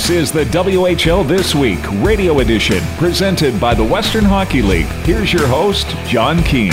This 0.00 0.08
is 0.08 0.32
the 0.32 0.46
WHL 0.46 1.28
This 1.28 1.54
Week 1.54 1.78
radio 2.02 2.38
edition 2.38 2.82
presented 2.96 3.60
by 3.60 3.74
the 3.74 3.84
Western 3.84 4.24
Hockey 4.24 4.62
League. 4.62 4.86
Here's 5.04 5.30
your 5.30 5.46
host, 5.46 5.88
Jon 6.06 6.42
Keen. 6.42 6.72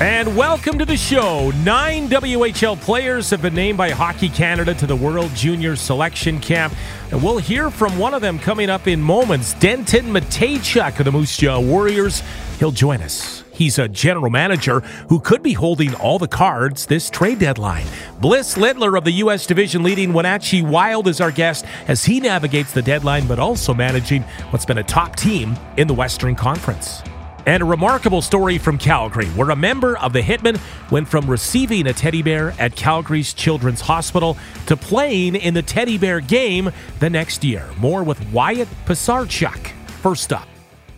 And 0.00 0.36
welcome 0.36 0.76
to 0.78 0.84
the 0.84 0.96
show. 0.96 1.52
Nine 1.62 2.08
WHL 2.08 2.80
players 2.80 3.30
have 3.30 3.40
been 3.40 3.54
named 3.54 3.78
by 3.78 3.90
Hockey 3.90 4.28
Canada 4.28 4.74
to 4.74 4.88
the 4.88 4.96
World 4.96 5.32
Junior 5.36 5.76
Selection 5.76 6.40
Camp. 6.40 6.74
And 7.12 7.22
we'll 7.22 7.38
hear 7.38 7.70
from 7.70 7.96
one 7.96 8.12
of 8.12 8.20
them 8.20 8.40
coming 8.40 8.68
up 8.68 8.88
in 8.88 9.00
moments. 9.00 9.54
Denton 9.54 10.06
Mateychuk 10.06 10.98
of 10.98 11.04
the 11.04 11.12
Moose 11.12 11.36
Jaw 11.36 11.60
Warriors. 11.60 12.24
He'll 12.58 12.72
join 12.72 13.02
us. 13.02 13.44
He's 13.52 13.78
a 13.78 13.86
general 13.86 14.30
manager 14.30 14.80
who 15.08 15.20
could 15.20 15.44
be 15.44 15.52
holding 15.52 15.94
all 15.94 16.18
the 16.18 16.26
cards 16.26 16.86
this 16.86 17.08
trade 17.08 17.38
deadline. 17.38 17.86
Bliss 18.20 18.56
Littler 18.56 18.96
of 18.96 19.04
the 19.04 19.12
U.S. 19.12 19.46
division 19.46 19.84
leading 19.84 20.12
Wenatchee 20.12 20.62
Wild 20.62 21.06
is 21.06 21.20
our 21.20 21.30
guest 21.30 21.64
as 21.86 22.04
he 22.04 22.18
navigates 22.18 22.72
the 22.72 22.82
deadline, 22.82 23.28
but 23.28 23.38
also 23.38 23.72
managing 23.72 24.22
what's 24.50 24.66
been 24.66 24.78
a 24.78 24.82
top 24.82 25.14
team 25.14 25.56
in 25.76 25.86
the 25.86 25.94
Western 25.94 26.34
Conference. 26.34 27.00
And 27.46 27.62
a 27.62 27.66
remarkable 27.66 28.22
story 28.22 28.58
from 28.58 28.78
Calgary, 28.78 29.26
where 29.28 29.50
a 29.50 29.56
member 29.56 29.98
of 29.98 30.12
the 30.12 30.20
Hitmen 30.20 30.58
went 30.90 31.08
from 31.08 31.28
receiving 31.28 31.86
a 31.86 31.92
teddy 31.92 32.22
bear 32.22 32.54
at 32.58 32.76
Calgary's 32.76 33.34
Children's 33.34 33.82
Hospital 33.82 34.36
to 34.66 34.76
playing 34.76 35.34
in 35.34 35.54
the 35.54 35.62
teddy 35.62 35.98
bear 35.98 36.20
game 36.20 36.70
the 37.00 37.10
next 37.10 37.44
year. 37.44 37.68
More 37.78 38.02
with 38.02 38.32
Wyatt 38.32 38.68
Pisarczyk. 38.86 39.72
First 40.00 40.32
up. 40.32 40.53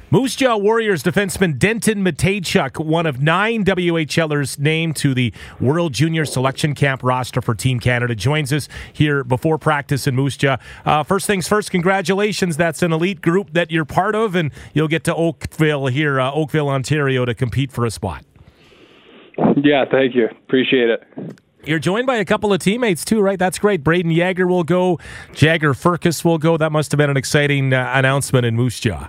Moose 0.08 0.36
Jaw 0.36 0.56
Warriors 0.56 1.02
defenseman 1.02 1.58
Denton 1.58 2.04
Mateychuk, 2.04 2.78
one 2.78 3.06
of 3.06 3.20
nine 3.20 3.64
WHLers 3.64 4.56
named 4.56 4.94
to 4.96 5.14
the 5.14 5.32
World 5.60 5.94
Junior 5.94 6.24
Selection 6.24 6.76
Camp 6.76 7.02
roster 7.02 7.42
for 7.42 7.56
Team 7.56 7.80
Canada, 7.80 8.14
joins 8.14 8.52
us 8.52 8.68
here 8.92 9.24
before 9.24 9.58
practice 9.58 10.06
in 10.06 10.14
Moose 10.14 10.36
Jaw. 10.36 10.58
Uh, 10.84 11.02
first 11.02 11.26
things 11.26 11.48
first, 11.48 11.72
congratulations. 11.72 12.56
That's 12.56 12.84
an 12.84 12.92
elite 12.92 13.20
group 13.20 13.52
that 13.54 13.72
you're 13.72 13.84
part 13.84 14.14
of, 14.14 14.36
and 14.36 14.52
you'll 14.74 14.86
get 14.86 15.02
to 15.04 15.14
Oakville 15.14 15.88
here, 15.88 16.20
uh, 16.20 16.30
Oakville, 16.30 16.68
Ontario, 16.68 17.24
to 17.24 17.34
compete 17.34 17.72
for 17.72 17.84
a 17.84 17.90
spot. 17.90 18.24
Yeah, 19.56 19.86
thank 19.90 20.14
you. 20.14 20.26
Appreciate 20.26 20.88
it. 20.88 21.02
You're 21.64 21.80
joined 21.80 22.06
by 22.06 22.18
a 22.18 22.24
couple 22.24 22.52
of 22.52 22.60
teammates 22.60 23.04
too, 23.04 23.20
right? 23.20 23.40
That's 23.40 23.58
great. 23.58 23.82
Brayden 23.82 24.14
Yager 24.14 24.46
will 24.46 24.62
go. 24.62 25.00
Jagger 25.32 25.72
Firkus 25.74 26.24
will 26.24 26.38
go. 26.38 26.56
That 26.56 26.70
must 26.70 26.92
have 26.92 26.98
been 26.98 27.10
an 27.10 27.16
exciting 27.16 27.72
uh, 27.72 27.90
announcement 27.92 28.46
in 28.46 28.54
Moose 28.54 28.78
Jaw. 28.78 29.08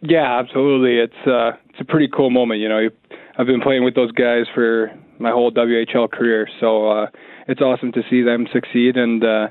Yeah, 0.00 0.38
absolutely. 0.38 0.98
It's 0.98 1.26
uh, 1.26 1.58
it's 1.70 1.80
a 1.80 1.84
pretty 1.84 2.08
cool 2.08 2.30
moment. 2.30 2.60
You 2.60 2.68
know, 2.68 2.88
I've 3.36 3.46
been 3.46 3.60
playing 3.60 3.84
with 3.84 3.94
those 3.94 4.12
guys 4.12 4.46
for 4.54 4.90
my 5.18 5.30
whole 5.30 5.50
WHL 5.50 6.10
career, 6.10 6.48
so 6.60 6.88
uh, 6.88 7.06
it's 7.48 7.60
awesome 7.60 7.92
to 7.92 8.02
see 8.10 8.22
them 8.22 8.46
succeed 8.52 8.96
and. 8.96 9.24
Uh, 9.24 9.48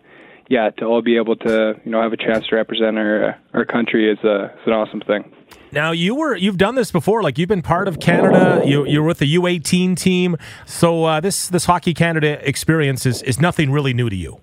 yeah, 0.50 0.70
to 0.78 0.86
all 0.86 1.02
be 1.02 1.18
able 1.18 1.36
to 1.36 1.74
you 1.84 1.92
know 1.92 2.02
have 2.02 2.14
a 2.14 2.18
chance 2.18 2.48
to 2.48 2.56
represent 2.56 2.98
our 2.98 3.38
our 3.54 3.66
country 3.66 4.10
is 4.10 4.18
a 4.24 4.46
is 4.46 4.66
an 4.66 4.74
awesome 4.74 5.02
thing. 5.02 5.32
Now 5.72 5.92
you 5.92 6.16
were 6.16 6.36
you've 6.36 6.58
done 6.58 6.76
this 6.76 6.92
before, 6.92 7.22
like 7.22 7.38
you've 7.38 7.50
been 7.50 7.62
part 7.62 7.88
of 7.88 8.00
Canada. 8.00 8.64
You 8.66 8.86
you're 8.86 9.04
with 9.04 9.20
the 9.20 9.36
U18 9.36 9.98
team, 9.98 10.38
so 10.66 11.04
uh, 11.04 11.20
this 11.20 11.50
this 11.50 11.66
Hockey 11.66 11.94
Canada 11.94 12.40
experience 12.48 13.06
is 13.06 13.22
is 13.24 13.40
nothing 13.42 13.72
really 13.72 13.94
new 13.94 14.10
to 14.10 14.16
you. 14.16 14.40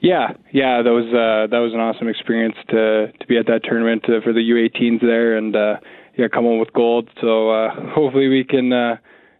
Yeah, 0.00 0.34
yeah, 0.52 0.82
that 0.82 0.90
was 0.90 1.06
uh, 1.08 1.50
that 1.50 1.58
was 1.58 1.72
an 1.72 1.80
awesome 1.80 2.08
experience 2.08 2.56
to 2.68 3.12
to 3.12 3.26
be 3.26 3.38
at 3.38 3.46
that 3.46 3.64
tournament 3.64 4.04
uh, 4.04 4.20
for 4.22 4.32
the 4.32 4.40
U18s 4.40 5.00
there, 5.00 5.36
and 5.36 5.56
uh, 5.56 5.76
yeah, 6.16 6.28
come 6.28 6.44
home 6.44 6.58
with 6.58 6.72
gold. 6.72 7.08
So 7.20 7.50
uh, 7.50 7.70
hopefully 7.94 8.28
we 8.28 8.44
can 8.44 8.72
uh, 8.72 8.96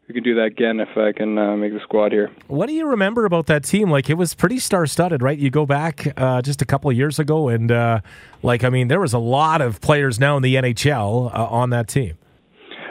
we 0.09 0.15
can 0.15 0.23
do 0.23 0.35
that 0.37 0.45
again 0.45 0.81
if 0.81 0.97
I 0.97 1.13
can 1.13 1.37
uh, 1.37 1.57
make 1.57 1.73
the 1.73 1.81
squad 1.81 2.13
here. 2.13 2.31
What 2.47 2.67
do 2.67 2.73
you 2.73 2.87
remember 2.87 3.25
about 3.25 3.47
that 3.47 3.65
team? 3.65 3.91
Like 3.91 4.09
it 4.09 4.15
was 4.15 4.35
pretty 4.35 4.59
star-studded, 4.59 5.23
right? 5.23 5.39
You 5.39 5.51
go 5.51 5.67
back 5.67 6.07
uh, 6.17 6.43
just 6.43 6.63
a 6.63 6.65
couple 6.65 6.91
of 6.91 6.97
years 6.97 7.19
ago, 7.19 7.49
and 7.49 7.73
uh, 7.73 8.01
like 8.43 8.65
I 8.65 8.71
mean, 8.71 8.89
there 8.89 9.01
was 9.01 9.13
a 9.13 9.19
lot 9.19 9.61
of 9.61 9.81
players 9.81 10.21
now 10.21 10.37
in 10.37 10.43
the 10.43 10.55
NHL 10.55 11.35
uh, 11.35 11.47
on 11.47 11.71
that 11.71 11.89
team. 11.89 12.17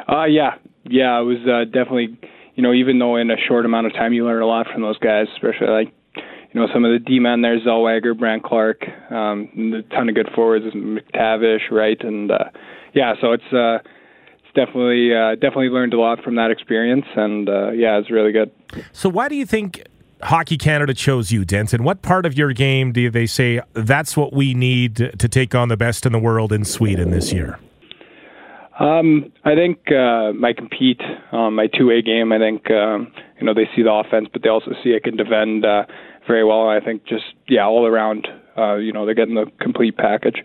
Uh, 0.07 0.25
yeah, 0.25 0.55
yeah, 0.83 1.19
it 1.19 1.23
was 1.23 1.37
uh, 1.47 1.65
definitely. 1.65 2.17
You 2.55 2.63
know, 2.63 2.71
even 2.71 2.99
though 2.99 3.17
in 3.17 3.29
a 3.31 3.35
short 3.49 3.65
amount 3.65 3.87
of 3.87 3.91
time 3.93 4.13
you 4.13 4.23
learn 4.23 4.41
a 4.41 4.45
lot 4.45 4.67
from 4.71 4.81
those 4.81 4.97
guys, 4.99 5.27
especially 5.35 5.67
like 5.67 5.93
you 6.55 6.61
know, 6.61 6.67
some 6.73 6.85
of 6.85 6.91
the 6.93 6.99
D 6.99 7.19
men 7.19 7.41
there, 7.41 7.59
Zellweger, 7.59 8.17
Brandt 8.17 8.43
Clarke, 8.43 8.83
um, 9.11 9.49
a 9.75 9.81
ton 9.93 10.07
of 10.07 10.15
good 10.15 10.29
forwards, 10.33 10.63
McTavish, 10.73 11.69
right, 11.69 11.97
and 11.99 12.31
uh, 12.31 12.45
yeah, 12.93 13.13
so 13.19 13.33
it's 13.33 13.43
uh, 13.51 13.79
it's 14.39 14.55
definitely 14.55 15.13
uh, 15.13 15.35
definitely 15.35 15.67
learned 15.67 15.93
a 15.93 15.99
lot 15.99 16.23
from 16.23 16.35
that 16.35 16.51
experience, 16.51 17.03
and 17.17 17.49
uh, 17.49 17.71
yeah, 17.71 17.99
it's 17.99 18.09
really 18.09 18.31
good. 18.31 18.51
So, 18.93 19.09
why 19.09 19.27
do 19.27 19.35
you 19.35 19.45
think 19.45 19.83
Hockey 20.21 20.57
Canada 20.57 20.93
chose 20.93 21.29
you, 21.29 21.43
Denton? 21.43 21.83
What 21.83 22.01
part 22.01 22.25
of 22.25 22.37
your 22.37 22.53
game 22.53 22.93
do 22.93 23.09
they 23.09 23.25
say 23.25 23.59
that's 23.73 24.15
what 24.15 24.31
we 24.31 24.53
need 24.53 24.95
to 24.95 25.27
take 25.27 25.53
on 25.55 25.67
the 25.67 25.75
best 25.75 26.05
in 26.05 26.13
the 26.13 26.19
world 26.19 26.53
in 26.53 26.63
Sweden 26.63 27.11
this 27.11 27.33
year? 27.33 27.59
Um, 28.79 29.31
I 29.43 29.55
think 29.55 29.79
uh, 29.91 30.31
my 30.33 30.53
compete, 30.53 31.01
um, 31.33 31.55
my 31.55 31.67
two-way 31.67 32.01
game. 32.01 32.31
I 32.31 32.39
think 32.39 32.71
um, 32.71 33.11
you 33.39 33.45
know 33.45 33.53
they 33.53 33.69
see 33.75 33.83
the 33.83 33.91
offense, 33.91 34.29
but 34.31 34.41
they 34.41 34.49
also 34.49 34.71
see 34.81 34.95
I 34.95 34.99
can 35.03 35.17
defend. 35.17 35.65
Uh, 35.65 35.83
very 36.27 36.43
well. 36.43 36.69
I 36.69 36.79
think 36.79 37.05
just 37.05 37.25
yeah, 37.47 37.65
all 37.65 37.85
around, 37.85 38.27
uh, 38.57 38.75
you 38.75 38.93
know, 38.93 39.05
they're 39.05 39.15
getting 39.15 39.35
the 39.35 39.51
complete 39.59 39.97
package. 39.97 40.43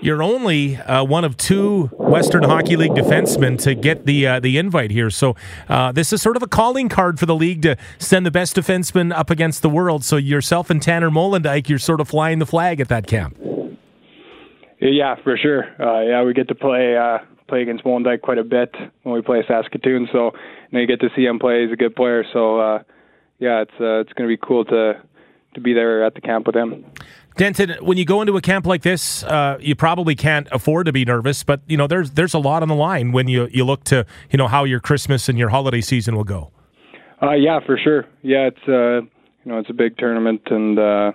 You're 0.00 0.22
only 0.22 0.76
uh, 0.76 1.02
one 1.02 1.24
of 1.24 1.36
two 1.36 1.90
Western 1.94 2.44
Hockey 2.44 2.76
League 2.76 2.92
defensemen 2.92 3.60
to 3.62 3.74
get 3.74 4.06
the 4.06 4.28
uh, 4.28 4.40
the 4.40 4.56
invite 4.56 4.92
here, 4.92 5.10
so 5.10 5.34
uh, 5.68 5.90
this 5.90 6.12
is 6.12 6.22
sort 6.22 6.36
of 6.36 6.42
a 6.42 6.46
calling 6.46 6.88
card 6.88 7.18
for 7.18 7.26
the 7.26 7.34
league 7.34 7.62
to 7.62 7.76
send 7.98 8.24
the 8.24 8.30
best 8.30 8.54
defenseman 8.54 9.12
up 9.12 9.28
against 9.28 9.60
the 9.60 9.68
world. 9.68 10.04
So 10.04 10.16
yourself 10.16 10.70
and 10.70 10.80
Tanner 10.80 11.10
Molendyk, 11.10 11.68
you're 11.68 11.80
sort 11.80 12.00
of 12.00 12.08
flying 12.08 12.38
the 12.38 12.46
flag 12.46 12.80
at 12.80 12.88
that 12.88 13.08
camp. 13.08 13.36
Yeah, 14.80 15.16
for 15.24 15.36
sure. 15.36 15.64
Uh, 15.80 16.02
yeah, 16.02 16.22
we 16.22 16.32
get 16.32 16.46
to 16.46 16.54
play 16.54 16.96
uh, 16.96 17.18
play 17.48 17.62
against 17.62 17.82
Molendyk 17.82 18.20
quite 18.20 18.38
a 18.38 18.44
bit 18.44 18.72
when 19.02 19.16
we 19.16 19.22
play 19.22 19.42
Saskatoon, 19.48 20.08
so 20.12 20.26
you, 20.26 20.32
know, 20.70 20.80
you 20.80 20.86
get 20.86 21.00
to 21.00 21.08
see 21.16 21.24
him 21.24 21.40
play. 21.40 21.64
He's 21.64 21.72
a 21.72 21.76
good 21.76 21.96
player, 21.96 22.24
so 22.32 22.60
uh, 22.60 22.82
yeah, 23.40 23.62
it's 23.62 23.74
it's 23.80 24.12
going 24.12 24.30
to 24.30 24.36
be 24.36 24.40
cool 24.40 24.64
to 24.66 25.02
to 25.58 25.64
be 25.64 25.74
there 25.74 26.04
at 26.04 26.14
the 26.14 26.20
camp 26.20 26.46
with 26.46 26.56
him. 26.56 26.84
Denton, 27.36 27.76
when 27.80 27.96
you 27.98 28.04
go 28.04 28.20
into 28.20 28.36
a 28.36 28.40
camp 28.40 28.66
like 28.66 28.82
this, 28.82 29.22
uh, 29.22 29.58
you 29.60 29.76
probably 29.76 30.16
can't 30.16 30.48
afford 30.50 30.86
to 30.86 30.92
be 30.92 31.04
nervous, 31.04 31.44
but 31.44 31.60
you 31.68 31.76
know 31.76 31.86
there's 31.86 32.10
there's 32.12 32.34
a 32.34 32.38
lot 32.38 32.62
on 32.62 32.68
the 32.68 32.74
line 32.74 33.12
when 33.12 33.28
you 33.28 33.48
you 33.52 33.64
look 33.64 33.84
to 33.84 34.04
you 34.30 34.36
know 34.36 34.48
how 34.48 34.64
your 34.64 34.80
Christmas 34.80 35.28
and 35.28 35.38
your 35.38 35.50
holiday 35.50 35.80
season 35.80 36.16
will 36.16 36.24
go. 36.24 36.50
Uh, 37.22 37.32
yeah, 37.32 37.60
for 37.64 37.78
sure. 37.78 38.04
Yeah, 38.22 38.48
it's 38.48 38.68
uh, 38.68 39.02
you 39.44 39.52
know 39.52 39.58
it's 39.58 39.70
a 39.70 39.74
big 39.74 39.96
tournament, 39.98 40.42
and 40.46 40.78
uh, 40.78 41.12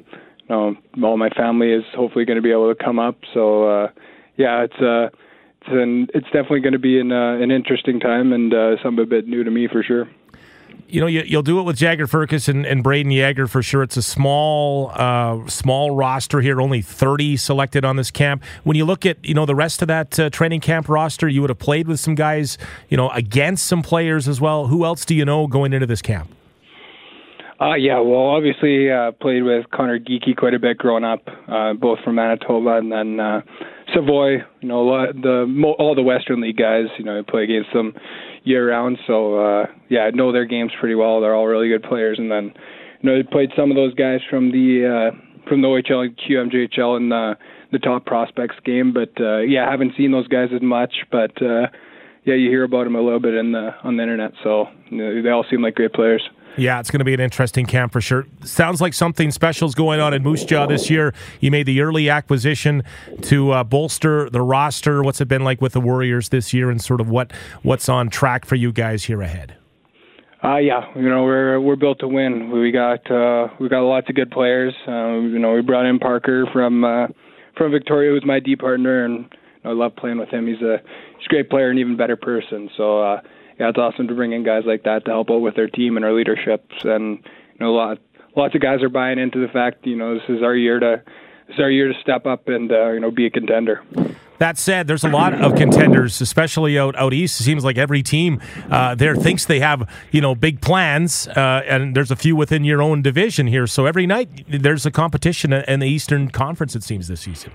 you 0.47 0.49
know 0.49 0.75
all 1.03 1.17
my 1.17 1.29
family 1.29 1.73
is 1.73 1.83
hopefully 1.93 2.23
going 2.23 2.37
to 2.37 2.41
be 2.41 2.51
able 2.51 2.73
to 2.73 2.81
come 2.81 2.99
up. 2.99 3.17
So 3.33 3.67
uh, 3.67 3.87
yeah, 4.37 4.63
it's 4.63 4.81
uh, 4.81 5.09
it's 5.61 5.69
an, 5.69 6.07
it's 6.13 6.27
definitely 6.27 6.61
going 6.61 6.73
to 6.73 6.79
be 6.79 7.01
an 7.01 7.11
uh, 7.11 7.33
an 7.35 7.51
interesting 7.51 7.99
time 7.99 8.31
and 8.31 8.53
uh, 8.53 8.81
something 8.81 9.03
a 9.03 9.07
bit 9.07 9.27
new 9.27 9.43
to 9.43 9.51
me 9.51 9.67
for 9.69 9.83
sure 9.83 10.07
you 10.93 11.01
know, 11.01 11.07
you, 11.07 11.37
will 11.37 11.41
do 11.41 11.59
it 11.59 11.63
with 11.63 11.75
Jagger 11.75 12.05
Firkus 12.05 12.47
and, 12.47 12.67
and 12.67 12.83
Brayden 12.83 13.11
Yager 13.11 13.47
for 13.47 13.63
sure. 13.63 13.81
It's 13.81 13.97
a 13.97 14.03
small, 14.03 14.91
uh, 14.93 15.47
small 15.47 15.89
roster 15.95 16.39
here. 16.39 16.61
Only 16.61 16.83
thirty 16.83 17.35
selected 17.35 17.83
on 17.83 17.95
this 17.95 18.11
camp. 18.11 18.43
When 18.63 18.77
you 18.77 18.85
look 18.85 19.03
at 19.03 19.17
you 19.25 19.33
know 19.33 19.47
the 19.47 19.55
rest 19.55 19.81
of 19.81 19.87
that 19.87 20.19
uh, 20.19 20.29
training 20.29 20.61
camp 20.61 20.87
roster, 20.87 21.27
you 21.27 21.41
would 21.41 21.49
have 21.49 21.57
played 21.57 21.87
with 21.87 21.99
some 21.99 22.13
guys, 22.13 22.59
you 22.89 22.97
know, 22.97 23.09
against 23.09 23.65
some 23.65 23.81
players 23.81 24.27
as 24.27 24.39
well. 24.39 24.67
Who 24.67 24.85
else 24.85 25.03
do 25.03 25.15
you 25.15 25.25
know 25.25 25.47
going 25.47 25.73
into 25.73 25.87
this 25.87 26.03
camp? 26.03 26.29
Uh, 27.59 27.73
yeah, 27.73 27.99
well, 27.99 28.27
obviously 28.27 28.91
uh, 28.91 29.13
played 29.13 29.41
with 29.41 29.65
Conor 29.71 29.97
Geekie 29.97 30.37
quite 30.37 30.53
a 30.53 30.59
bit 30.59 30.77
growing 30.77 31.03
up, 31.03 31.21
uh, 31.47 31.73
both 31.73 31.99
from 32.03 32.15
Manitoba 32.15 32.77
and 32.77 32.91
then 32.91 33.19
uh, 33.19 33.41
Savoy. 33.93 34.37
You 34.61 34.67
know, 34.67 35.11
the 35.13 35.75
all 35.77 35.95
the 35.95 36.03
Western 36.03 36.41
League 36.41 36.57
guys. 36.57 36.85
You 36.97 37.05
know, 37.05 37.19
I 37.19 37.21
play 37.29 37.43
against 37.43 37.73
them 37.73 37.93
year 38.43 38.69
round. 38.69 38.97
So 39.07 39.39
uh, 39.39 39.65
yeah, 39.89 40.01
I 40.01 40.11
know 40.11 40.31
their 40.31 40.45
games 40.45 40.71
pretty 40.79 40.95
well. 40.95 41.21
They're 41.21 41.35
all 41.35 41.47
really 41.47 41.69
good 41.69 41.83
players. 41.83 42.17
And 42.19 42.31
then 42.31 42.53
you 43.01 43.09
know, 43.09 43.19
I 43.19 43.21
played 43.29 43.51
some 43.55 43.71
of 43.71 43.75
those 43.75 43.93
guys 43.93 44.19
from 44.29 44.51
the 44.51 45.11
uh, 45.13 45.47
from 45.47 45.61
the 45.61 45.67
OHL 45.67 46.05
and 46.05 46.17
QMJHL 46.17 46.97
in 46.97 47.09
the 47.09 47.35
the 47.71 47.79
top 47.79 48.05
prospects 48.05 48.55
game. 48.65 48.93
But 48.93 49.11
uh, 49.19 49.39
yeah, 49.39 49.67
I 49.67 49.71
haven't 49.71 49.93
seen 49.97 50.11
those 50.11 50.27
guys 50.27 50.49
as 50.53 50.61
much. 50.61 50.93
But 51.11 51.41
uh, 51.41 51.67
yeah, 52.25 52.35
you 52.35 52.49
hear 52.49 52.63
about 52.63 52.85
them 52.85 52.95
a 52.95 53.01
little 53.01 53.19
bit 53.19 53.35
in 53.35 53.51
the 53.51 53.71
on 53.83 53.97
the 53.97 54.03
internet. 54.03 54.31
So 54.43 54.65
you 54.89 54.97
know, 54.97 55.21
they 55.21 55.29
all 55.29 55.45
seem 55.49 55.61
like 55.61 55.75
great 55.75 55.93
players. 55.93 56.23
Yeah, 56.55 56.79
it's 56.79 56.91
going 56.91 56.99
to 56.99 57.05
be 57.05 57.13
an 57.13 57.19
interesting 57.19 57.65
camp 57.65 57.91
for 57.91 58.01
sure. 58.01 58.27
Sounds 58.43 58.79
like 58.79 58.93
something 58.93 59.31
special 59.31 59.67
is 59.67 59.73
going 59.73 59.99
on 59.99 60.13
in 60.13 60.21
Moose 60.21 60.45
Jaw 60.45 60.67
this 60.67 60.89
year. 60.89 61.13
You 61.39 61.49
made 61.49 61.65
the 61.65 61.81
early 61.81 62.09
acquisition 62.09 62.83
to 63.23 63.51
uh, 63.51 63.63
bolster 63.63 64.29
the 64.29 64.41
roster. 64.41 65.01
What's 65.01 65.19
it 65.19 65.27
been 65.27 65.43
like 65.43 65.61
with 65.61 65.73
the 65.73 65.81
Warriors 65.81 66.29
this 66.29 66.53
year, 66.53 66.69
and 66.69 66.81
sort 66.81 67.01
of 67.01 67.09
what 67.09 67.31
what's 67.63 67.89
on 67.89 68.09
track 68.09 68.45
for 68.45 68.55
you 68.55 68.71
guys 68.71 69.05
here 69.05 69.21
ahead? 69.21 69.55
Uh, 70.43 70.57
yeah, 70.57 70.81
you 70.95 71.09
know 71.09 71.23
we're 71.23 71.59
we're 71.59 71.75
built 71.75 71.99
to 71.99 72.07
win. 72.07 72.51
We 72.51 72.71
got 72.71 73.09
uh, 73.09 73.47
we 73.59 73.67
got 73.67 73.81
lots 73.81 74.07
of 74.09 74.15
good 74.15 74.29
players. 74.29 74.73
Uh, 74.87 75.19
you 75.21 75.39
know 75.39 75.53
we 75.53 75.61
brought 75.61 75.85
in 75.85 75.97
Parker 75.97 76.45
from 76.53 76.83
uh, 76.83 77.07
from 77.57 77.71
Victoria, 77.71 78.11
who's 78.11 78.25
my 78.25 78.39
D 78.39 78.55
partner, 78.55 79.05
and 79.05 79.25
I 79.63 79.69
love 79.69 79.95
playing 79.95 80.19
with 80.19 80.29
him. 80.29 80.45
He's 80.45 80.61
a 80.61 80.77
he's 81.17 81.25
a 81.25 81.29
great 81.29 81.49
player 81.49 81.69
and 81.71 81.79
even 81.79 81.97
better 81.97 82.15
person. 82.15 82.69
So. 82.77 83.01
Uh, 83.01 83.21
yeah, 83.59 83.69
it's 83.69 83.77
awesome 83.77 84.07
to 84.07 84.15
bring 84.15 84.33
in 84.33 84.43
guys 84.43 84.63
like 84.65 84.83
that 84.83 85.05
to 85.05 85.11
help 85.11 85.29
out 85.29 85.41
with 85.41 85.55
their 85.55 85.69
team 85.69 85.95
and 85.95 86.05
our 86.05 86.13
leaderships. 86.13 86.75
And 86.83 87.17
you 87.23 87.59
know, 87.59 87.69
a 87.69 87.75
lot 87.75 87.97
lots 88.35 88.55
of 88.55 88.61
guys 88.61 88.81
are 88.81 88.89
buying 88.89 89.19
into 89.19 89.39
the 89.39 89.51
fact 89.51 89.85
you 89.85 89.95
know 89.95 90.15
this 90.15 90.23
is 90.29 90.41
our 90.41 90.55
year 90.55 90.79
to 90.79 91.01
it's 91.47 91.59
our 91.59 91.69
year 91.69 91.91
to 91.91 91.99
step 92.01 92.25
up 92.25 92.47
and 92.47 92.71
uh, 92.71 92.91
you 92.91 92.99
know 92.99 93.11
be 93.11 93.25
a 93.25 93.29
contender. 93.29 93.83
That 94.39 94.57
said, 94.57 94.87
there's 94.87 95.05
a 95.05 95.09
lot 95.09 95.33
of 95.35 95.55
contenders, 95.55 96.19
especially 96.19 96.77
out 96.77 96.95
out 96.97 97.13
east. 97.13 97.39
It 97.39 97.43
seems 97.43 97.63
like 97.63 97.77
every 97.77 98.03
team 98.03 98.41
uh, 98.69 98.95
there 98.95 99.15
thinks 99.15 99.45
they 99.45 99.59
have 99.59 99.87
you 100.11 100.21
know 100.21 100.35
big 100.35 100.61
plans, 100.61 101.27
uh, 101.27 101.63
and 101.67 101.95
there's 101.95 102.11
a 102.11 102.15
few 102.15 102.35
within 102.35 102.63
your 102.63 102.81
own 102.81 103.01
division 103.01 103.47
here. 103.47 103.67
So 103.67 103.85
every 103.85 104.07
night 104.07 104.45
there's 104.47 104.85
a 104.85 104.91
competition 104.91 105.53
in 105.53 105.79
the 105.79 105.87
Eastern 105.87 106.29
Conference. 106.29 106.75
It 106.75 106.83
seems 106.83 107.07
this 107.07 107.21
season. 107.21 107.51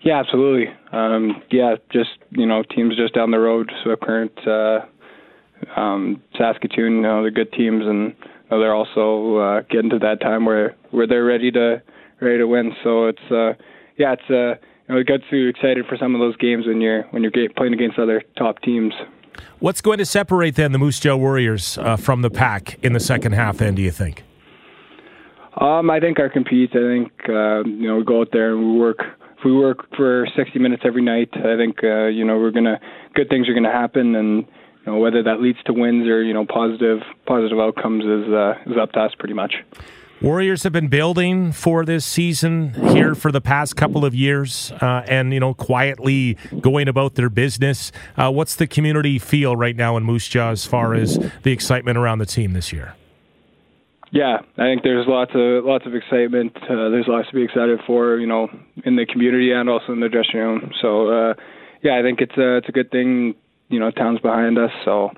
Yeah, 0.00 0.18
absolutely. 0.18 0.66
Um, 0.90 1.42
yeah, 1.50 1.76
just 1.92 2.10
you 2.30 2.46
know 2.46 2.62
teams 2.62 2.96
just 2.96 3.14
down 3.14 3.30
the 3.30 3.38
road. 3.38 3.70
So 3.84 3.94
current 3.96 4.36
uh, 4.46 4.86
um, 5.76 6.22
Saskatoon, 6.36 6.96
you 6.96 7.02
know, 7.02 7.22
they're 7.22 7.30
good 7.30 7.52
teams, 7.52 7.84
and 7.86 8.14
you 8.20 8.50
know, 8.50 8.60
they're 8.60 8.74
also 8.74 9.36
uh, 9.36 9.62
getting 9.70 9.90
to 9.90 9.98
that 10.00 10.20
time 10.20 10.44
where 10.44 10.76
where 10.90 11.06
they're 11.06 11.24
ready 11.24 11.50
to 11.52 11.82
ready 12.20 12.38
to 12.38 12.46
win. 12.46 12.72
So 12.82 13.06
it's 13.06 13.30
uh, 13.30 13.54
yeah, 13.98 14.14
it's 14.14 14.30
uh, 14.30 14.60
you 14.88 14.94
know, 14.94 15.00
it 15.00 15.06
gets 15.06 15.24
you 15.30 15.48
excited 15.48 15.86
for 15.86 15.96
some 15.96 16.14
of 16.14 16.20
those 16.20 16.36
games 16.36 16.66
when 16.66 16.80
you're 16.80 17.02
when 17.10 17.22
you're 17.22 17.32
playing 17.56 17.74
against 17.74 17.98
other 17.98 18.22
top 18.36 18.60
teams. 18.62 18.94
What's 19.60 19.80
going 19.80 19.98
to 19.98 20.04
separate 20.04 20.56
then 20.56 20.72
the 20.72 20.78
Moose 20.78 21.00
Jaw 21.00 21.16
Warriors 21.16 21.78
uh, 21.78 21.96
from 21.96 22.22
the 22.22 22.30
pack 22.30 22.78
in 22.82 22.92
the 22.92 23.00
second 23.00 23.32
half? 23.32 23.58
Then, 23.58 23.74
do 23.74 23.82
you 23.82 23.90
think? 23.90 24.24
Um, 25.60 25.90
I 25.90 26.00
think 26.00 26.18
our 26.18 26.28
compete. 26.28 26.70
I 26.70 26.78
think 26.78 27.12
uh, 27.28 27.64
you 27.64 27.88
know 27.88 27.96
we 27.96 28.04
go 28.04 28.20
out 28.20 28.28
there 28.32 28.52
and 28.54 28.74
we 28.74 28.78
work. 28.78 28.98
If 29.38 29.44
we 29.44 29.52
work 29.56 29.86
for 29.96 30.26
60 30.36 30.58
minutes 30.60 30.82
every 30.86 31.02
night, 31.02 31.30
I 31.34 31.56
think 31.56 31.82
uh, 31.82 32.06
you 32.06 32.24
know 32.24 32.38
we're 32.38 32.50
gonna 32.50 32.80
good 33.14 33.28
things 33.28 33.48
are 33.48 33.54
gonna 33.54 33.72
happen, 33.72 34.14
and 34.14 34.44
you 34.84 34.92
know 34.92 34.98
whether 34.98 35.22
that 35.22 35.40
leads 35.40 35.62
to 35.64 35.72
wins 35.72 36.08
or 36.08 36.22
you 36.22 36.34
know 36.34 36.44
positive 36.46 37.00
positive 37.26 37.58
outcomes 37.58 38.04
is 38.04 38.32
uh, 38.32 38.54
is 38.66 38.76
up 38.80 38.92
to 38.92 39.00
us 39.00 39.12
pretty 39.18 39.34
much. 39.34 39.54
Warriors 40.22 40.62
have 40.62 40.72
been 40.72 40.86
building 40.86 41.50
for 41.50 41.84
this 41.84 42.06
season 42.06 42.74
here 42.94 43.16
for 43.16 43.32
the 43.32 43.40
past 43.40 43.74
couple 43.74 44.04
of 44.04 44.14
years, 44.14 44.70
uh, 44.80 45.02
and 45.08 45.34
you 45.34 45.40
know, 45.40 45.52
quietly 45.52 46.36
going 46.60 46.86
about 46.86 47.16
their 47.16 47.28
business. 47.28 47.90
Uh, 48.16 48.30
what's 48.30 48.54
the 48.54 48.68
community 48.68 49.18
feel 49.18 49.56
right 49.56 49.74
now 49.74 49.96
in 49.96 50.04
Moose 50.04 50.28
Jaw 50.28 50.50
as 50.52 50.64
far 50.64 50.94
as 50.94 51.18
the 51.42 51.50
excitement 51.50 51.98
around 51.98 52.18
the 52.18 52.26
team 52.26 52.52
this 52.52 52.72
year? 52.72 52.94
Yeah, 54.12 54.42
I 54.58 54.62
think 54.62 54.84
there's 54.84 55.08
lots 55.08 55.32
of 55.34 55.64
lots 55.64 55.86
of 55.86 55.94
excitement. 55.96 56.54
Uh, 56.56 56.90
there's 56.90 57.08
lots 57.08 57.28
to 57.30 57.34
be 57.34 57.42
excited 57.42 57.80
for, 57.84 58.18
you 58.18 58.28
know, 58.28 58.46
in 58.84 58.94
the 58.94 59.06
community 59.06 59.50
and 59.50 59.68
also 59.68 59.92
in 59.92 59.98
the 59.98 60.08
dressing 60.08 60.38
room. 60.38 60.70
So, 60.80 61.08
uh, 61.08 61.34
yeah, 61.82 61.98
I 61.98 62.02
think 62.02 62.20
it's 62.20 62.36
a 62.36 62.58
it's 62.58 62.68
a 62.68 62.72
good 62.72 62.92
thing. 62.92 63.34
You 63.72 63.80
know, 63.80 63.90
town's 63.90 64.20
behind 64.20 64.58
us, 64.58 64.70
so 64.84 65.10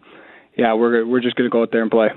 yeah, 0.57 0.73
we're 0.75 1.05
we're 1.05 1.21
just 1.21 1.35
going 1.35 1.51
to 1.51 1.53
go 1.53 1.63
out 1.63 1.73
there 1.73 1.83
and 1.83 1.91
play. 1.91 2.11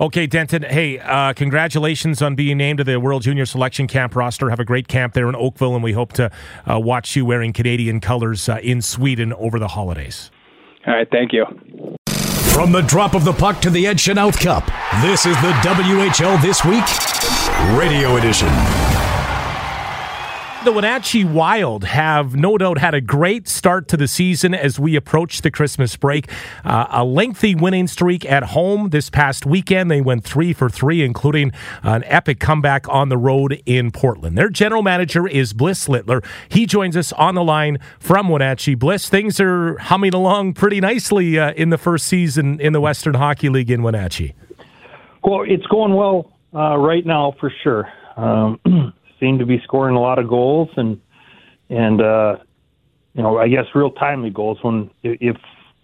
Okay, 0.00 0.26
Denton. 0.26 0.64
Hey, 0.64 0.98
uh, 0.98 1.32
congratulations 1.32 2.20
on 2.20 2.34
being 2.34 2.56
named 2.56 2.78
to 2.78 2.84
the 2.84 2.98
World 2.98 3.22
Junior 3.22 3.46
Selection 3.46 3.86
Camp 3.86 4.16
roster. 4.16 4.50
Have 4.50 4.58
a 4.58 4.64
great 4.64 4.88
camp 4.88 5.14
there 5.14 5.28
in 5.28 5.36
Oakville, 5.36 5.74
and 5.74 5.84
we 5.84 5.92
hope 5.92 6.12
to 6.14 6.30
uh, 6.68 6.80
watch 6.80 7.14
you 7.14 7.24
wearing 7.24 7.52
Canadian 7.52 8.00
colors 8.00 8.48
uh, 8.48 8.58
in 8.62 8.82
Sweden 8.82 9.32
over 9.34 9.60
the 9.60 9.68
holidays. 9.68 10.32
All 10.86 10.94
right, 10.94 11.08
thank 11.10 11.32
you. 11.32 11.46
From 12.52 12.72
the 12.72 12.82
drop 12.82 13.14
of 13.14 13.24
the 13.24 13.32
puck 13.32 13.60
to 13.60 13.70
the 13.70 13.86
Ed 13.86 13.98
Chynoweth 13.98 14.40
Cup, 14.40 14.66
this 15.00 15.26
is 15.26 15.36
the 15.36 15.52
WHL 15.62 16.42
This 16.42 16.64
Week 16.64 16.84
Radio 17.78 18.16
Edition 18.16 18.48
the 20.68 20.72
Wenatchee 20.72 21.24
Wild 21.24 21.84
have 21.84 22.36
no 22.36 22.58
doubt 22.58 22.76
had 22.76 22.92
a 22.92 23.00
great 23.00 23.48
start 23.48 23.88
to 23.88 23.96
the 23.96 24.06
season 24.06 24.54
as 24.54 24.78
we 24.78 24.96
approach 24.96 25.40
the 25.40 25.50
Christmas 25.50 25.96
break. 25.96 26.30
Uh, 26.62 26.84
a 26.90 27.04
lengthy 27.04 27.54
winning 27.54 27.86
streak 27.86 28.30
at 28.30 28.42
home 28.42 28.90
this 28.90 29.08
past 29.08 29.46
weekend. 29.46 29.90
They 29.90 30.02
went 30.02 30.24
three 30.24 30.52
for 30.52 30.68
three, 30.68 31.02
including 31.02 31.52
an 31.82 32.04
epic 32.04 32.38
comeback 32.38 32.86
on 32.90 33.08
the 33.08 33.16
road 33.16 33.62
in 33.64 33.90
Portland. 33.90 34.36
Their 34.36 34.50
general 34.50 34.82
manager 34.82 35.26
is 35.26 35.54
Bliss 35.54 35.88
Littler. 35.88 36.22
He 36.50 36.66
joins 36.66 36.98
us 36.98 37.14
on 37.14 37.34
the 37.34 37.42
line 37.42 37.78
from 37.98 38.28
Wenatchee. 38.28 38.74
Bliss, 38.74 39.08
things 39.08 39.40
are 39.40 39.78
humming 39.78 40.12
along 40.12 40.52
pretty 40.52 40.82
nicely 40.82 41.38
uh, 41.38 41.52
in 41.52 41.70
the 41.70 41.78
first 41.78 42.06
season 42.06 42.60
in 42.60 42.74
the 42.74 42.80
Western 42.82 43.14
Hockey 43.14 43.48
League 43.48 43.70
in 43.70 43.82
Wenatchee. 43.82 44.34
Well, 45.24 45.44
it's 45.48 45.66
going 45.68 45.94
well 45.94 46.30
uh, 46.54 46.76
right 46.76 47.06
now 47.06 47.34
for 47.40 47.50
sure. 47.62 47.90
Um, 48.18 48.60
seem 49.20 49.38
to 49.38 49.46
be 49.46 49.60
scoring 49.64 49.96
a 49.96 50.00
lot 50.00 50.18
of 50.18 50.28
goals 50.28 50.68
and 50.76 51.00
and 51.68 52.00
uh, 52.00 52.36
you 53.14 53.22
know 53.22 53.38
I 53.38 53.48
guess 53.48 53.66
real 53.74 53.90
timely 53.90 54.30
goals. 54.30 54.58
When 54.62 54.90
if 55.02 55.36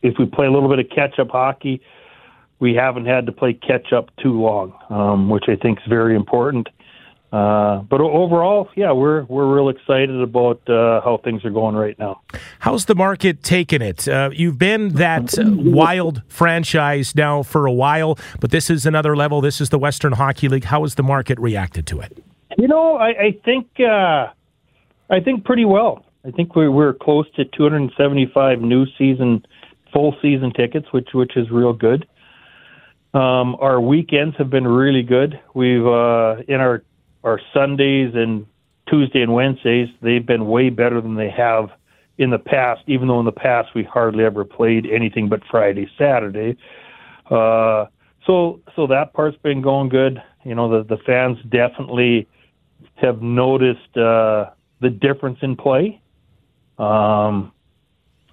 if 0.03 0.15
we 0.19 0.27
play 0.27 0.47
a 0.47 0.51
little 0.51 0.69
bit 0.69 0.79
of 0.79 0.87
catch 0.91 1.19
up 1.19 1.31
hockey, 1.31 1.81
we 2.59 2.75
haven't 2.75 3.07
had 3.07 3.27
to 3.27 3.33
play 3.33 3.55
catch 3.55 3.93
up 3.93 4.15
too 4.17 4.41
long, 4.41 4.75
um, 4.91 5.29
which 5.29 5.45
I 5.49 5.57
think 5.57 5.79
is 5.79 5.85
very 5.89 6.15
important. 6.15 6.69
Uh, 7.35 7.79
but 7.91 8.01
overall, 8.01 8.69
yeah, 8.77 8.93
we're 8.93 9.25
we're 9.25 9.53
real 9.53 9.69
excited 9.69 10.21
about 10.21 10.61
uh, 10.69 11.01
how 11.01 11.21
things 11.25 11.45
are 11.45 11.51
going 11.51 11.75
right 11.75 11.99
now. 11.99 12.21
How's 12.61 12.85
the 12.85 12.95
market 12.95 13.43
taking 13.43 13.83
it? 13.83 14.07
Uh, 14.07 14.31
you've 14.33 14.57
been 14.57 14.91
that 14.91 15.35
wild 15.37 16.23
franchise 16.29 17.17
now 17.17 17.43
for 17.43 17.67
a 17.67 17.73
while, 17.73 18.17
but 18.39 18.53
this 18.53 18.71
is 18.71 18.87
another 18.87 19.17
level. 19.17 19.41
This 19.41 19.61
is 19.61 19.71
the 19.71 19.79
Western 19.81 20.13
Hockey 20.13 20.49
League. 20.49 20.65
How 20.65 20.83
has 20.83 20.95
the 20.95 21.03
market 21.03 21.37
reacted 21.41 21.89
to 21.89 22.01
it? 22.01 22.23
You 22.57 22.69
know, 22.69 22.97
I, 22.97 23.09
I 23.09 23.39
think 23.45 23.69
uh, 23.81 24.29
I 25.11 25.21
think 25.21 25.45
pretty 25.45 25.65
well. 25.65 26.05
I 26.25 26.31
think 26.31 26.55
we're 26.55 26.71
we're 26.71 26.95
close 26.95 27.27
to 27.37 27.45
275 27.45 28.61
new 28.61 28.87
season, 28.97 29.45
full 29.93 30.17
season 30.23 30.53
tickets, 30.53 30.87
which 30.93 31.09
which 31.13 31.37
is 31.37 31.51
real 31.51 31.73
good. 31.73 32.07
Um, 33.13 33.57
our 33.61 33.81
weekends 33.81 34.37
have 34.39 34.51
been 34.51 34.67
really 34.67 35.03
good. 35.03 35.41
We've 35.55 35.87
uh, 35.87 36.37
in 36.49 36.61
our 36.61 36.83
our 37.25 37.41
Sundays 37.53 38.13
and 38.15 38.47
Tuesday 38.89 39.23
and 39.23 39.33
Wednesdays, 39.33 39.89
they've 40.03 40.25
been 40.25 40.47
way 40.47 40.71
better 40.71 41.01
than 41.01 41.17
they 41.17 41.31
have 41.31 41.71
in 42.19 42.31
the 42.31 42.39
past. 42.39 42.83
Even 42.87 43.09
though 43.09 43.19
in 43.19 43.27
the 43.27 43.33
past 43.33 43.71
we 43.75 43.83
hardly 43.83 44.25
ever 44.25 44.45
played 44.45 44.87
anything 44.87 45.29
but 45.29 45.41
Friday, 45.51 45.91
Saturday. 45.99 46.57
Uh, 47.31 47.87
so 48.27 48.61
so 48.77 48.87
that 48.87 49.13
part's 49.13 49.37
been 49.39 49.61
going 49.61 49.89
good. 49.89 50.23
You 50.45 50.55
know, 50.55 50.71
the 50.71 50.97
the 50.97 51.03
fans 51.05 51.39
definitely 51.51 52.29
have 52.97 53.23
noticed 53.23 53.97
uh, 53.97 54.51
the 54.81 54.91
difference 54.91 55.39
in 55.43 55.57
play. 55.57 56.01
Um, 56.79 57.53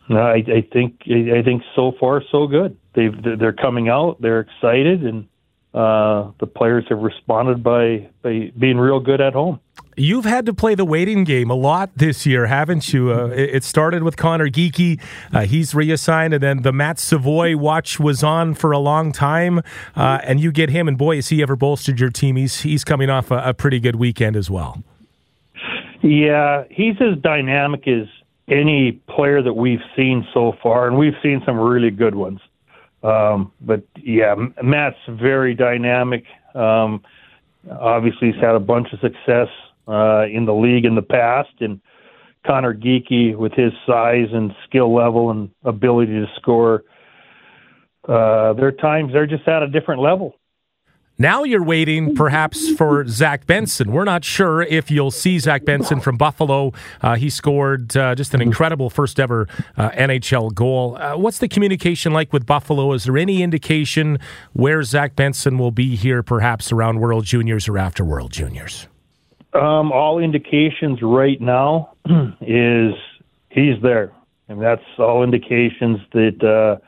I, 0.10 0.44
I 0.48 0.68
think 0.74 1.02
I 1.08 1.42
think 1.44 1.64
so 1.76 1.94
far 2.00 2.22
so 2.32 2.48
good. 2.48 2.78
They've 2.94 3.14
they're 3.40 3.54
coming 3.54 3.90
out. 3.90 4.22
They're 4.22 4.42
excited, 4.42 5.04
and 5.04 5.28
uh, 5.74 6.32
the 6.40 6.48
players 6.48 6.86
have 6.90 7.00
responded 7.00 7.64
by 7.64 8.10
by 8.22 8.52
being 8.58 8.78
real 8.78 9.00
good 9.00 9.22
at 9.22 9.34
home. 9.34 9.60
You've 9.98 10.26
had 10.26 10.46
to 10.46 10.54
play 10.54 10.74
the 10.74 10.86
waiting 10.86 11.26
game 11.26 11.50
a 11.50 11.56
lot 11.56 11.90
this 11.96 12.26
year, 12.26 12.48
haven't 12.48 12.94
you? 12.94 13.12
Uh, 13.12 13.28
it 13.28 13.64
started 13.64 14.04
with 14.04 14.16
Conor 14.16 14.48
Geekie. 14.48 15.02
Uh, 15.34 15.42
he's 15.42 15.76
reassigned, 15.76 16.34
and 16.34 16.42
then 16.42 16.62
the 16.62 16.72
Matt 16.72 16.98
Savoy 16.98 17.58
watch 17.58 18.00
was 18.00 18.24
on 18.24 18.54
for 18.54 18.72
a 18.72 18.80
long 18.80 19.12
time. 19.12 19.60
Uh, 19.96 20.20
and 20.24 20.40
you 20.40 20.52
get 20.52 20.70
him, 20.70 20.88
and 20.88 20.98
boy, 20.98 21.18
has 21.18 21.28
he 21.28 21.42
ever 21.42 21.56
bolstered 21.56 22.00
your 22.00 22.10
team. 22.10 22.38
He's, 22.38 22.62
he's 22.62 22.84
coming 22.86 23.10
off 23.10 23.32
a, 23.32 23.50
a 23.50 23.54
pretty 23.54 23.80
good 23.80 23.98
weekend 23.98 24.38
as 24.38 24.50
well. 24.50 24.82
Yeah, 26.02 26.64
he's 26.70 26.96
as 27.02 27.18
dynamic 27.22 27.88
as 27.88 28.08
any 28.48 28.94
player 28.94 29.42
that 29.42 29.54
we've 29.54 29.84
seen 29.96 30.26
so 30.34 30.54
far, 30.64 30.88
and 30.88 30.98
we've 30.98 31.16
seen 31.22 31.42
some 31.46 31.60
really 31.60 31.92
good 31.92 32.16
ones. 32.16 32.40
Um, 33.04 33.52
but 33.62 33.84
yeah, 34.02 34.36
Matt's 34.64 34.98
very 35.08 35.54
dynamic. 35.54 36.24
Um, 36.56 37.04
obviously, 37.70 38.32
he's 38.32 38.42
had 38.42 38.56
a 38.56 38.60
bunch 38.60 38.94
of 38.94 39.00
success 39.00 39.50
uh, 39.88 40.26
in 40.32 40.46
the 40.46 40.54
league 40.54 40.86
in 40.86 40.96
the 40.96 41.02
past, 41.02 41.50
and 41.60 41.80
Conor 42.46 42.74
Geekie 42.74 43.36
with 43.36 43.54
his 43.54 43.72
size 43.86 44.28
and 44.32 44.52
skill 44.68 44.94
level 44.94 45.32
and 45.32 45.50
ability 45.64 46.14
to 46.14 46.28
score. 46.38 46.84
Uh, 48.08 48.54
their 48.54 48.72
times 48.72 49.14
they're 49.14 49.28
just 49.28 49.48
at 49.48 49.62
a 49.62 49.68
different 49.68 50.02
level. 50.02 50.36
Now 51.22 51.44
you're 51.44 51.64
waiting 51.64 52.16
perhaps 52.16 52.72
for 52.72 53.08
Zach 53.08 53.46
Benson. 53.46 53.92
We're 53.92 54.06
not 54.06 54.26
sure 54.26 54.64
if 54.64 54.90
you'll 54.90 55.12
see 55.12 55.38
Zach 55.38 55.66
Benson 55.66 56.00
from 56.00 56.18
Buffalo. 56.18 56.74
Uh, 57.00 57.16
he 57.16 57.30
scored 57.30 57.96
uh, 57.96 58.16
just 58.16 58.34
an 58.34 58.42
incredible 58.42 58.90
first 58.90 59.20
ever 59.20 59.48
uh, 59.78 59.92
NHL 59.92 60.52
goal. 60.56 60.98
Uh, 60.98 61.16
what's 61.18 61.38
the 61.38 61.48
communication 61.48 62.12
like 62.12 62.34
with 62.34 62.48
Buffalo? 62.48 62.92
Is 62.94 63.04
there 63.04 63.20
any 63.20 63.44
indication 63.44 64.18
where 64.54 64.82
Zach 64.82 65.16
Benson 65.16 65.60
will 65.60 65.70
be 65.70 65.96
here 65.96 66.24
perhaps 66.24 66.72
around 66.72 67.00
World 67.00 67.26
Juniors 67.26 67.68
or 67.68 67.78
after 67.78 68.04
World 68.04 68.32
Juniors? 68.32 68.88
Um, 69.54 69.92
all 69.92 70.20
indications 70.20 71.00
right 71.02 71.40
now 71.42 71.94
is 72.42 72.94
he's 73.50 73.82
there. 73.82 74.14
And 74.48 74.62
that's 74.62 74.84
all 74.98 75.24
indications 75.24 76.00
that 76.14 76.44
uh, 76.44 76.84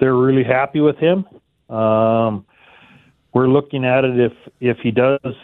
they're 0.00 0.16
really 0.16 0.44
happy 0.44 0.80
with 0.80 0.96
him. 0.96 1.26
Um, 1.68 2.44
we're 3.34 3.48
looking 3.48 3.84
at 3.84 4.04
it 4.04 4.18
if 4.18 4.32
if 4.60 4.78
he 4.78 4.90
does 4.90 5.34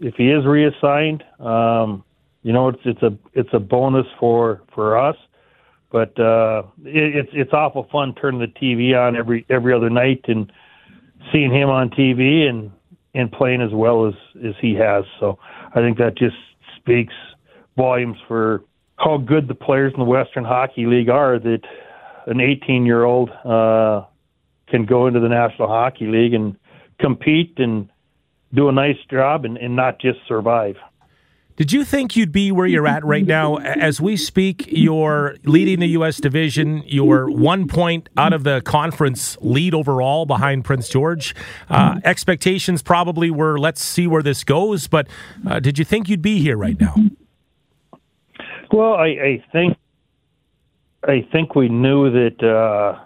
if 0.00 0.14
he 0.16 0.30
is 0.30 0.44
reassigned. 0.44 1.24
Um, 1.40 2.04
you 2.42 2.52
know, 2.52 2.68
it's 2.68 2.80
it's 2.84 3.02
a 3.02 3.16
it's 3.32 3.48
a 3.52 3.58
bonus 3.58 4.06
for 4.18 4.62
for 4.74 4.98
us, 4.98 5.16
but 5.90 6.18
uh, 6.18 6.62
it, 6.84 7.16
it's 7.16 7.30
it's 7.32 7.52
awful 7.52 7.88
fun 7.90 8.14
turning 8.14 8.40
the 8.40 8.46
TV 8.46 8.94
on 8.98 9.16
every 9.16 9.46
every 9.48 9.72
other 9.72 9.90
night 9.90 10.24
and 10.28 10.52
seeing 11.32 11.52
him 11.52 11.68
on 11.68 11.90
TV 11.90 12.48
and 12.48 12.70
and 13.14 13.30
playing 13.32 13.62
as 13.62 13.70
well 13.72 14.06
as 14.06 14.14
as 14.46 14.54
he 14.60 14.74
has. 14.74 15.04
So 15.20 15.38
I 15.74 15.80
think 15.80 15.98
that 15.98 16.16
just 16.16 16.36
speaks 16.76 17.14
volumes 17.76 18.16
for 18.26 18.64
how 18.96 19.18
good 19.18 19.48
the 19.48 19.54
players 19.54 19.92
in 19.94 20.00
the 20.00 20.04
Western 20.04 20.44
Hockey 20.44 20.86
League 20.86 21.08
are 21.08 21.38
that 21.38 21.60
an 22.26 22.40
18 22.40 22.84
year 22.84 23.04
old 23.04 23.30
uh, 23.30 24.04
can 24.68 24.84
go 24.84 25.06
into 25.06 25.20
the 25.20 25.28
National 25.28 25.68
Hockey 25.68 26.06
League 26.06 26.34
and 26.34 26.56
compete 27.00 27.54
and 27.58 27.88
do 28.54 28.68
a 28.68 28.72
nice 28.72 28.96
job 29.10 29.44
and, 29.44 29.56
and 29.56 29.76
not 29.76 30.00
just 30.00 30.18
survive. 30.26 30.76
Did 31.58 31.72
you 31.72 31.84
think 31.84 32.14
you'd 32.14 32.30
be 32.30 32.52
where 32.52 32.68
you're 32.68 32.86
at 32.86 33.04
right 33.04 33.26
now? 33.26 33.56
As 33.56 34.00
we 34.00 34.16
speak, 34.16 34.68
you're 34.68 35.34
leading 35.42 35.80
the 35.80 35.88
U.S. 35.88 36.18
division. 36.18 36.84
You're 36.86 37.28
one 37.28 37.66
point 37.66 38.08
out 38.16 38.32
of 38.32 38.44
the 38.44 38.60
conference 38.60 39.36
lead 39.40 39.74
overall 39.74 40.24
behind 40.24 40.64
Prince 40.64 40.88
George. 40.88 41.34
Uh, 41.68 41.98
expectations 42.04 42.80
probably 42.80 43.28
were, 43.28 43.58
let's 43.58 43.82
see 43.82 44.06
where 44.06 44.22
this 44.22 44.44
goes. 44.44 44.86
But 44.86 45.08
uh, 45.48 45.58
did 45.58 45.80
you 45.80 45.84
think 45.84 46.08
you'd 46.08 46.22
be 46.22 46.38
here 46.38 46.56
right 46.56 46.80
now? 46.80 46.94
Well, 48.70 48.94
I, 48.94 49.06
I 49.06 49.44
think 49.50 49.76
I 51.02 51.26
think 51.32 51.56
we 51.56 51.68
knew 51.68 52.08
that 52.08 52.40
uh, 52.40 53.02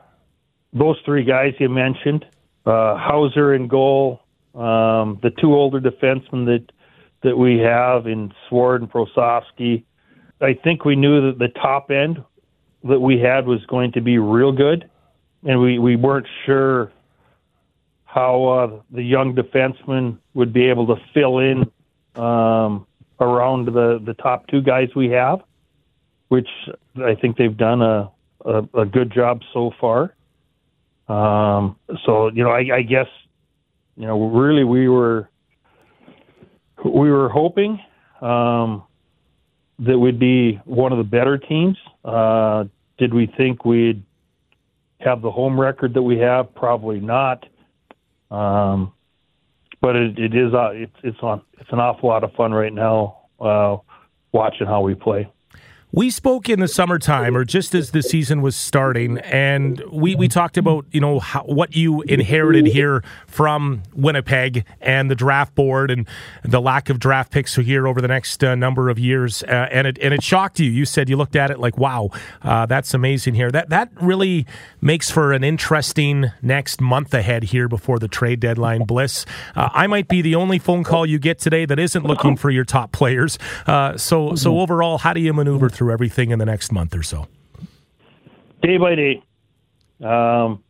those 0.75 0.99
three 1.07 1.25
guys 1.25 1.55
you 1.59 1.71
mentioned, 1.71 2.27
uh, 2.67 2.99
Hauser 2.99 3.55
in 3.55 3.67
goal, 3.67 4.21
um, 4.55 5.19
the 5.23 5.31
two 5.41 5.55
older 5.55 5.81
defensemen 5.81 6.45
that 6.45 6.67
that 7.23 7.37
we 7.37 7.59
have 7.59 8.07
in 8.07 8.33
Sward 8.49 8.83
and 8.83 8.91
Prosofsky. 8.91 9.85
I 10.41 10.55
think 10.55 10.85
we 10.85 10.97
knew 10.97 11.31
that 11.31 11.39
the 11.39 11.49
top 11.49 11.91
end 11.91 12.23
that 12.85 12.99
we 12.99 13.19
had 13.19 13.47
was 13.47 13.65
going 13.67 13.93
to 13.93 14.01
be 14.01 14.19
real 14.19 14.53
good, 14.53 14.91
and 15.45 15.61
we, 15.61 15.79
we 15.79 15.97
weren't 15.97 16.27
sure 16.45 16.93
how 18.05 18.45
uh, 18.45 18.81
the 18.91 19.03
young 19.03 19.35
defensemen 19.35 20.19
would 20.35 20.53
be 20.53 20.69
able 20.69 20.87
to 20.87 20.97
fill 21.15 21.39
in 21.39 21.71
um, 22.17 22.87
around 23.21 23.67
the, 23.67 24.03
the 24.05 24.15
top 24.15 24.47
two 24.49 24.61
guys 24.61 24.89
we 24.95 25.09
have, 25.09 25.41
which 26.29 26.49
I 26.97 27.15
think 27.15 27.37
they've 27.37 27.57
done 27.57 27.81
a, 27.81 28.11
a, 28.45 28.81
a 28.81 28.85
good 28.85 29.13
job 29.13 29.41
so 29.55 29.71
far. 29.81 30.15
Um, 31.09 31.77
so, 32.05 32.29
you 32.29 32.43
know, 32.43 32.51
I, 32.51 32.77
I 32.77 32.83
guess, 32.83 33.09
you 33.97 34.07
know, 34.07 34.29
really 34.29 34.65
we 34.65 34.89
were 34.89 35.29
we 36.85 37.11
were 37.11 37.29
hoping 37.29 37.79
um, 38.21 38.85
that 39.79 39.99
we'd 39.99 40.19
be 40.19 40.61
one 40.65 40.93
of 40.93 40.99
the 40.99 41.05
better 41.05 41.39
teams. 41.39 41.77
Uh, 42.05 42.65
did 42.99 43.13
we 43.15 43.27
think 43.37 43.65
we'd 43.65 44.03
have 45.01 45.23
the 45.23 45.31
home 45.31 45.59
record 45.61 45.95
that 45.95 46.03
we 46.03 46.19
have? 46.19 46.55
Probably 46.55 47.01
not. 47.01 47.45
Um, 48.31 48.93
but 49.81 49.97
it, 49.97 50.19
it 50.19 50.35
is 50.35 50.55
uh, 50.55 50.71
it's 50.73 50.97
it's 51.03 51.19
on 51.23 51.43
it's 51.59 51.71
an 51.73 51.81
awful 51.81 52.09
lot 52.09 52.25
of 52.25 52.33
fun 52.35 52.53
right 52.53 52.73
now 52.73 53.19
uh, 53.41 53.77
watching 54.33 54.67
how 54.67 54.81
we 54.81 54.95
play. 54.95 55.31
We 55.95 56.09
spoke 56.09 56.49
in 56.49 56.61
the 56.61 56.69
summertime, 56.69 57.37
or 57.37 57.45
just 57.45 57.75
as 57.75 57.91
the 57.91 58.03
season 58.03 58.41
was 58.41 58.57
starting, 58.57 59.19
and 59.19 59.83
we, 59.93 60.15
we 60.15 60.27
talked 60.27 60.57
about 60.57 60.87
you 60.91 61.03
know 61.03 61.19
how, 61.19 61.43
what 61.43 61.77
you 61.77 62.01
inherited 62.01 62.65
here 62.65 63.05
from 63.27 63.83
Winnipeg 63.95 64.65
and 64.81 65.11
the 65.11 65.15
draft 65.15 65.55
board 65.55 65.91
and 65.91 66.09
the 66.45 66.63
lack 66.63 66.89
of 66.89 66.99
draft 66.99 67.31
picks 67.31 67.57
here 67.57 67.87
over 67.87 68.01
the 68.01 68.09
next 68.09 68.43
uh, 68.43 68.55
number 68.55 68.89
of 68.89 68.99
years, 68.99 69.43
uh, 69.43 69.69
and 69.71 69.87
it 69.87 69.99
and 69.99 70.15
it 70.15 70.23
shocked 70.23 70.59
you. 70.59 70.71
You 70.71 70.87
said 70.87 71.11
you 71.11 71.17
looked 71.19 71.37
at 71.37 71.51
it 71.51 71.59
like, 71.59 71.77
wow, 71.77 72.09
uh, 72.41 72.65
that's 72.65 72.95
amazing 72.95 73.35
here. 73.35 73.51
That 73.51 73.69
that 73.69 73.91
really 74.01 74.47
makes 74.81 75.11
for 75.11 75.35
an 75.35 75.45
interesting 75.45 76.33
next 76.41 76.81
month 76.81 77.13
ahead 77.13 77.43
here 77.43 77.69
before 77.69 77.99
the 77.99 78.09
trade 78.09 78.41
deadline. 78.41 78.85
Bliss, 78.85 79.27
uh, 79.55 79.69
I 79.75 79.87
might 79.89 80.09
be 80.09 80.23
the 80.23 80.37
only 80.37 80.59
phone 80.59 80.85
call 80.85 81.05
you 81.05 81.19
get 81.19 81.39
today 81.39 81.67
that 81.67 81.79
isn't 81.79 82.07
looking 82.07 82.39
for 82.39 82.49
your 82.49 82.65
top 82.65 82.93
players. 82.93 83.39
Uh, 83.67 83.99
so 83.99 84.35
so 84.37 84.59
overall, 84.59 84.97
how 84.97 85.13
do 85.13 85.21
you 85.21 85.35
maneuver 85.35 85.69
through? 85.69 85.82
Through 85.83 85.93
everything 85.93 86.31
in 86.31 86.39
the 86.39 86.47
next 86.47 86.71
month 86.71 86.95
or 86.95 87.03
so? 87.03 87.27
Day 88.63 88.77
by 88.77 88.95
day, 88.95 89.21
um, 90.01 90.63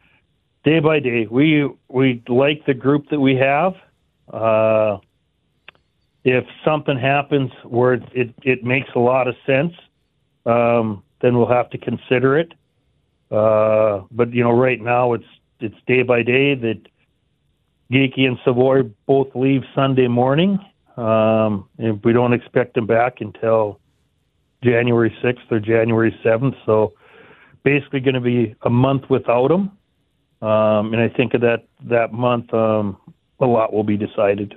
day 0.64 0.80
by 0.80 1.00
day. 1.00 1.26
We 1.30 1.68
we 1.88 2.22
like 2.28 2.64
the 2.64 2.72
group 2.72 3.10
that 3.10 3.20
we 3.20 3.36
have. 3.36 3.74
Uh, 4.32 4.98
if 6.24 6.46
something 6.64 6.96
happens 6.96 7.50
where 7.64 7.94
it, 7.94 8.04
it, 8.14 8.34
it 8.42 8.64
makes 8.64 8.88
a 8.94 8.98
lot 8.98 9.28
of 9.28 9.34
sense, 9.44 9.74
um, 10.46 11.02
then 11.20 11.36
we'll 11.36 11.48
have 11.48 11.68
to 11.70 11.78
consider 11.78 12.38
it. 12.38 12.54
Uh, 13.30 14.04
but 14.10 14.32
you 14.32 14.42
know, 14.42 14.52
right 14.52 14.80
now 14.80 15.12
it's 15.12 15.30
it's 15.60 15.76
day 15.86 16.02
by 16.02 16.22
day 16.22 16.54
that 16.54 16.80
Geekie 17.92 18.26
and 18.26 18.38
Savoy 18.46 18.84
both 19.04 19.28
leave 19.34 19.62
Sunday 19.74 20.08
morning. 20.08 20.58
Um, 20.96 21.68
and 21.76 22.02
we 22.02 22.14
don't 22.14 22.32
expect 22.32 22.74
them 22.74 22.86
back 22.86 23.20
until 23.20 23.78
January 24.62 25.14
6th 25.22 25.50
or 25.50 25.60
January 25.60 26.16
7th. 26.24 26.56
So 26.66 26.92
basically 27.64 28.00
going 28.00 28.14
to 28.14 28.20
be 28.20 28.54
a 28.62 28.70
month 28.70 29.04
without 29.08 29.48
them. 29.48 29.76
Um, 30.40 30.92
and 30.92 31.00
I 31.00 31.08
think 31.08 31.34
of 31.34 31.40
that, 31.42 31.66
that 31.88 32.12
month, 32.12 32.52
um, 32.52 32.96
a 33.40 33.46
lot 33.46 33.72
will 33.72 33.84
be 33.84 33.96
decided. 33.96 34.54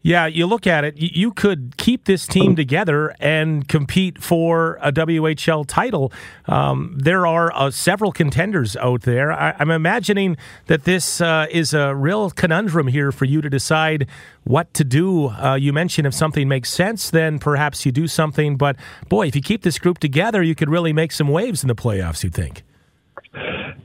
Yeah, 0.00 0.26
you 0.26 0.46
look 0.46 0.66
at 0.66 0.84
it, 0.84 0.94
you 0.96 1.32
could 1.32 1.76
keep 1.76 2.04
this 2.04 2.26
team 2.26 2.54
together 2.56 3.14
and 3.18 3.66
compete 3.66 4.22
for 4.22 4.78
a 4.80 4.92
WHL 4.92 5.66
title. 5.66 6.12
Um, 6.46 6.96
there 6.96 7.26
are 7.26 7.52
uh, 7.52 7.70
several 7.70 8.12
contenders 8.12 8.76
out 8.76 9.02
there. 9.02 9.32
I, 9.32 9.50
am 9.50 9.56
I'm 9.60 9.70
imagining 9.72 10.36
that 10.66 10.84
this 10.84 11.20
uh, 11.20 11.46
is 11.50 11.74
a 11.74 11.94
real 11.94 12.30
conundrum 12.30 12.86
here 12.86 13.10
for 13.10 13.24
you 13.24 13.40
to 13.40 13.50
decide 13.50 14.06
what 14.44 14.72
to 14.74 14.84
do. 14.84 15.28
Uh, 15.28 15.56
you 15.56 15.72
mentioned 15.72 16.06
if 16.06 16.14
something 16.14 16.48
makes 16.48 16.70
sense, 16.70 17.10
then 17.10 17.38
perhaps 17.38 17.84
you 17.84 17.92
do 17.92 18.06
something. 18.06 18.56
But 18.56 18.76
boy, 19.08 19.26
if 19.26 19.36
you 19.36 19.42
keep 19.42 19.62
this 19.62 19.78
group 19.78 19.98
together, 19.98 20.42
you 20.42 20.54
could 20.54 20.70
really 20.70 20.92
make 20.92 21.12
some 21.12 21.28
waves 21.28 21.62
in 21.62 21.68
the 21.68 21.74
playoffs, 21.74 22.22
you'd 22.22 22.34
think. 22.34 22.62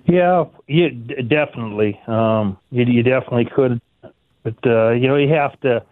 Yeah, 0.05 0.45
yeah 0.67 0.89
definitely. 1.27 1.99
Um, 2.07 2.57
you, 2.71 2.85
you 2.85 3.03
definitely 3.03 3.45
could. 3.45 3.81
But, 4.43 4.55
uh, 4.65 4.91
you 4.91 5.07
know, 5.07 5.15
you 5.15 5.33
have 5.33 5.59
to 5.61 5.83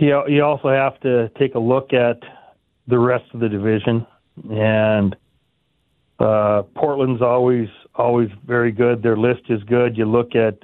you 0.00 0.22
you 0.28 0.44
also 0.44 0.68
have 0.68 0.98
to 1.00 1.28
take 1.38 1.54
a 1.54 1.58
look 1.58 1.92
at 1.92 2.20
the 2.88 2.98
rest 2.98 3.24
of 3.34 3.40
the 3.40 3.48
division, 3.48 4.06
and 4.50 5.16
uh, 6.18 6.62
Portland's 6.74 7.22
always 7.22 7.68
always 7.94 8.28
very 8.46 8.72
good. 8.72 9.02
Their 9.02 9.16
list 9.16 9.42
is 9.48 9.62
good. 9.64 9.96
You 9.96 10.06
look 10.06 10.34
at 10.34 10.58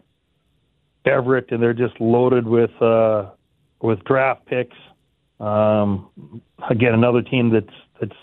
Everett, 1.04 1.50
and 1.50 1.62
they're 1.62 1.74
just 1.74 2.00
loaded 2.00 2.46
with 2.46 2.70
uh, 2.82 3.30
with 3.80 4.02
draft 4.04 4.46
picks. 4.46 4.76
Um, 5.40 6.42
again, 6.68 6.94
another 6.94 7.22
team 7.22 7.50
that's 7.50 7.74
that's 8.00 8.16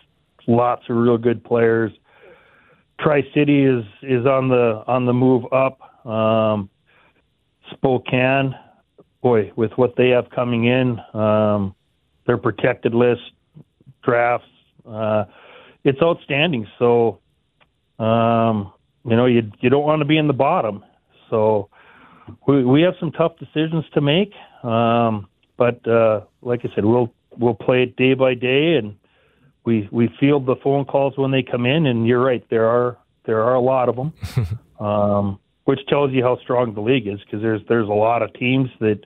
lots 0.48 0.84
of 0.90 0.98
real 0.98 1.18
good 1.18 1.44
players. 1.44 1.92
Tri 3.00 3.22
City 3.34 3.64
is 3.64 3.84
is 4.02 4.26
on 4.26 4.50
the 4.50 4.84
on 4.88 5.06
the 5.06 5.14
move 5.14 5.46
up. 5.52 5.80
Um, 6.06 6.70
Spokane 7.72 8.54
boy, 9.26 9.52
with 9.56 9.72
what 9.76 9.96
they 9.96 10.10
have 10.10 10.30
coming 10.30 10.66
in, 10.66 11.00
um, 11.20 11.74
their 12.28 12.38
protected 12.38 12.94
list, 12.94 13.24
drafts, 14.04 14.48
uh, 14.88 15.26
it's 15.84 16.00
outstanding. 16.00 16.68
So, 16.78 17.18
um, 17.98 18.72
you 19.04 19.16
know, 19.16 19.26
you 19.26 19.52
you 19.62 19.72
don't 19.72 19.84
want 19.84 20.02
to 20.02 20.06
be 20.06 20.20
in 20.20 20.28
the 20.28 20.34
bottom. 20.34 20.84
So, 21.32 21.70
we 22.46 22.64
we 22.64 22.84
have 22.84 22.94
some 23.00 23.12
tough 23.12 23.34
decisions 23.40 23.84
to 23.96 24.02
make. 24.02 24.32
Um, 24.64 25.28
but 25.58 25.88
uh, 25.88 26.22
like 26.44 26.62
I 26.64 26.70
said, 26.76 26.86
we'll 26.86 27.12
we'll 27.36 27.56
play 27.56 27.82
it 27.82 27.96
day 27.96 28.14
by 28.14 28.36
day, 28.36 28.76
and 28.76 28.96
we 29.66 29.90
we 29.92 30.08
field 30.20 30.46
the 30.46 30.56
phone 30.58 30.86
calls 30.86 31.18
when 31.18 31.32
they 31.32 31.42
come 31.42 31.66
in. 31.66 31.88
And 31.88 32.06
you're 32.06 32.24
right, 32.24 32.46
there 32.52 32.68
are 32.68 32.96
there 33.26 33.42
are 33.42 33.56
a 33.56 33.62
lot 33.62 33.90
of 33.90 33.96
them, 33.96 34.14
um, 34.80 35.40
which 35.64 35.80
tells 35.88 36.12
you 36.12 36.22
how 36.22 36.38
strong 36.44 36.76
the 36.76 36.82
league 36.82 37.08
is 37.08 37.20
because 37.22 37.42
there's 37.42 37.62
there's 37.68 37.90
a 37.90 38.00
lot 38.08 38.22
of 38.22 38.32
teams 38.36 38.70
that 38.80 39.00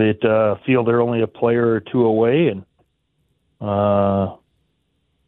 that 0.00 0.24
uh, 0.24 0.56
feel 0.66 0.84
they're 0.84 1.00
only 1.00 1.22
a 1.22 1.26
player 1.26 1.68
or 1.68 1.80
two 1.80 2.04
away, 2.04 2.48
and 2.48 2.64
uh, 3.60 4.36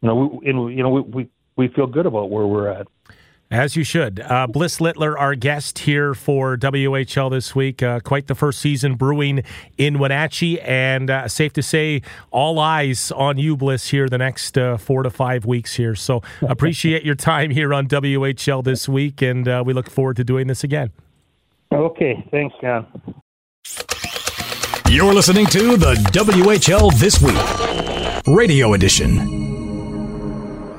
you 0.01 0.09
know, 0.09 0.15
we, 0.15 0.51
and, 0.51 0.77
you 0.77 0.83
know, 0.83 0.91
we, 0.91 1.01
we 1.03 1.29
we 1.57 1.69
feel 1.69 1.87
good 1.87 2.07
about 2.07 2.31
where 2.31 2.47
we're 2.47 2.69
at. 2.69 2.87
As 3.53 3.77
you 3.77 3.85
should. 3.85 4.19
Uh, 4.21 4.47
Bliss 4.47 4.81
Littler, 4.81 5.19
our 5.19 5.35
guest 5.35 5.81
here 5.81 6.15
for 6.15 6.57
WHL 6.57 7.31
this 7.31 7.55
week. 7.55 7.83
Uh, 7.83 8.01
quite 8.01 8.27
the 8.27 8.35
first 8.35 8.61
season 8.61 8.95
brewing 8.95 9.45
in 9.77 9.99
Wenatchee, 9.99 10.59
and 10.63 11.11
uh, 11.11 11.29
safe 11.29 11.53
to 11.53 11.63
say, 11.63 12.01
all 12.31 12.59
eyes 12.59 13.13
on 13.13 13.37
you, 13.37 13.55
Bliss, 13.55 13.91
here 13.91 14.09
the 14.09 14.17
next 14.17 14.57
uh, 14.57 14.79
four 14.79 15.03
to 15.03 15.11
five 15.11 15.45
weeks 15.45 15.75
here. 15.75 15.95
So 15.95 16.23
appreciate 16.41 17.05
your 17.05 17.15
time 17.15 17.51
here 17.51 17.75
on 17.75 17.89
WHL 17.89 18.65
this 18.65 18.89
week, 18.89 19.21
and 19.21 19.47
uh, 19.47 19.63
we 19.67 19.75
look 19.75 19.91
forward 19.91 20.17
to 20.17 20.25
doing 20.25 20.47
this 20.47 20.65
again. 20.65 20.91
Okay. 21.71 22.27
Thanks, 22.31 22.55
Jon. 22.63 22.87
You're 24.93 25.15
listening 25.15 25.47
to 25.47 25.79
the 25.79 25.95
WHL 26.13 26.93
This 26.99 27.19
Week, 27.19 28.27
Radio 28.27 28.75
Edition. 28.75 29.42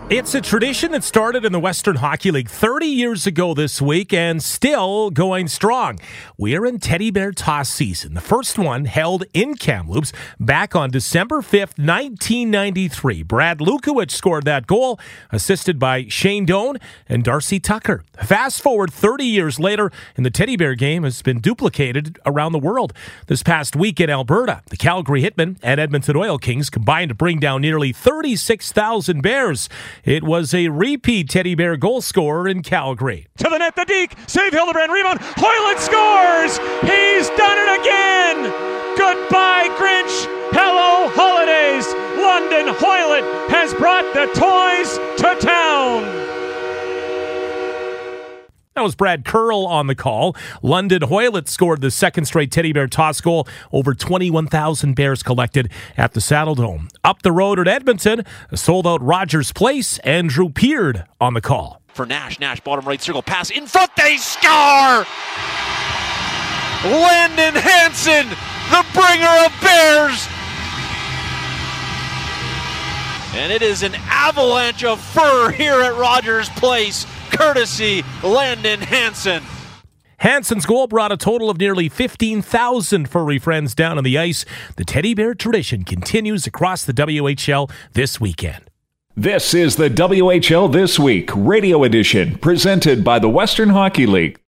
It's 0.10 0.36
a 0.36 0.42
tradition 0.42 0.92
that 0.92 1.04
started 1.06 1.46
in 1.46 1.54
the 1.54 1.62
Western 1.62 1.96
Hockey 1.96 2.30
League 2.30 2.50
30 2.50 2.86
years 2.86 3.26
ago 3.26 3.54
this 3.54 3.82
week 3.82 4.14
and 4.14 4.44
still 4.44 5.10
going 5.10 5.48
strong. 5.48 5.98
We're 6.38 6.66
in 6.66 6.80
teddy 6.80 7.10
bear 7.10 7.32
toss 7.32 7.70
season. 7.70 8.14
The 8.14 8.22
first 8.22 8.60
one 8.60 8.84
held 8.84 9.24
in 9.34 9.56
Kamloops 9.56 10.12
back 10.42 10.76
on 10.76 10.92
December 10.92 11.38
5th, 11.38 11.80
1993. 11.80 13.24
Brad 13.24 13.60
Lukowich 13.60 14.12
scored 14.12 14.44
that 14.44 14.68
goal, 14.68 15.00
assisted 15.32 15.80
by 15.80 16.06
Shane 16.10 16.46
Doan 16.46 16.78
and 17.08 17.24
Darcy 17.24 17.62
Tucker. 17.62 18.04
Fast 18.22 18.62
forward 18.62 18.92
30 18.92 19.24
years 19.24 19.58
later, 19.58 19.90
and 20.18 20.26
the 20.26 20.32
teddy 20.32 20.58
bear 20.58 20.76
game 20.76 21.04
has 21.04 21.22
been 21.22 21.40
duplicated 21.40 22.20
around 22.26 22.52
the 22.52 22.60
world. 22.60 22.92
This 23.28 23.42
past 23.42 23.74
week 23.74 24.02
in 24.02 24.10
Alberta, 24.10 24.64
the 24.70 24.78
Calgary 24.78 25.24
Hitmen 25.24 25.58
and 25.64 25.80
Edmonton 25.80 26.18
Oil 26.18 26.38
Kings 26.38 26.70
combined 26.70 27.10
to 27.10 27.16
bring 27.16 27.40
down 27.40 27.62
nearly 27.62 27.94
36,000 27.94 29.22
bears. 29.22 29.70
It 30.04 30.22
was 30.22 30.54
a 30.54 30.68
repeat 30.68 31.30
teddy 31.30 31.56
bear 31.56 31.78
goal 31.78 32.02
scorer 32.02 32.46
in 32.46 32.62
Calgary. 32.62 33.28
To 33.38 33.46
the 33.50 33.58
net, 33.58 33.78
the 33.78 33.86
Deke, 33.86 34.12
save 34.28 34.52
Hildebrand, 34.52 34.92
rebound, 34.92 35.20
Hoyland 35.22 35.80
scores! 35.80 36.58
He's 36.84 37.30
done 37.40 37.56
it 37.56 37.80
again! 37.80 38.52
Goodbye, 38.98 39.70
Grinch! 39.80 40.28
Hello, 40.52 41.08
holidays! 41.16 41.88
London 42.20 42.76
Hoyland 42.76 43.50
has 43.50 43.74
brought 43.76 44.04
the 44.14 44.28
toys 44.36 45.00
to 45.24 45.40
town! 45.40 46.43
That 48.76 48.82
was 48.82 48.96
Brad 48.96 49.24
Curl 49.24 49.68
on 49.68 49.86
the 49.86 49.94
call. 49.94 50.36
London 50.64 51.04
Hoyland 51.04 51.48
scored 51.48 51.82
the 51.82 51.92
second 51.92 52.26
straight 52.26 52.52
teddy 52.52 52.74
bear 52.74 52.88
toss 52.88 53.22
goal. 53.22 53.48
Over 53.72 53.94
21,000 53.94 54.96
bears 54.96 55.22
collected 55.22 55.70
at 55.96 56.14
the 56.14 56.20
Saddledome. 56.20 56.90
Up 57.04 57.22
the 57.22 57.32
road 57.32 57.60
at 57.60 57.68
Edmonton, 57.68 58.24
sold 58.56 58.88
out 58.88 59.00
Rogers 59.04 59.52
Place. 59.52 60.00
Andrew 60.00 60.50
Peard 60.50 61.06
on 61.22 61.36
the 61.36 61.42
call. 61.42 61.82
For 61.90 62.08
Nash, 62.08 62.40
Nash, 62.40 62.62
bottom 62.62 62.86
right 62.86 63.00
circle, 63.00 63.22
pass 63.22 63.52
in 63.52 63.68
front, 63.68 63.96
they 63.96 64.18
score! 64.18 65.06
Landon 66.84 67.54
Hanson, 67.54 68.28
the 68.72 68.84
bringer 68.92 69.46
of 69.46 69.54
bears! 69.62 70.28
And 73.36 73.52
it 73.52 73.62
is 73.62 73.84
an 73.84 73.94
avalanche 74.10 74.84
of 74.84 75.00
fur 75.00 75.52
here 75.52 75.80
at 75.82 75.96
Rogers 75.96 76.50
Place 76.50 77.06
courtesy 77.44 78.06
Landon 78.24 78.80
Hanson. 78.80 79.44
Hanson's 80.20 80.66
goal 80.66 80.88
brought 80.88 81.12
a 81.12 81.18
total 81.18 81.50
of 81.50 81.60
nearly 81.60 81.90
15,000 81.90 83.10
furry 83.10 83.38
friends 83.38 83.76
down 83.76 83.98
on 83.98 84.06
the 84.06 84.18
ice. 84.18 84.46
The 84.78 84.86
teddy 84.86 85.14
bear 85.14 85.36
tradition 85.36 85.84
continues 85.84 86.48
across 86.48 86.86
the 86.86 86.94
WHL 86.94 87.70
this 87.92 88.22
weekend. 88.22 88.70
This 89.18 89.54
is 89.54 89.76
the 89.76 89.90
WHL 89.90 90.72
This 90.72 90.98
Week 90.98 91.30
radio 91.36 91.84
edition 91.84 92.38
presented 92.38 93.04
by 93.04 93.20
the 93.20 93.30
Western 93.30 93.70
Hockey 93.70 94.06
League. 94.06 94.40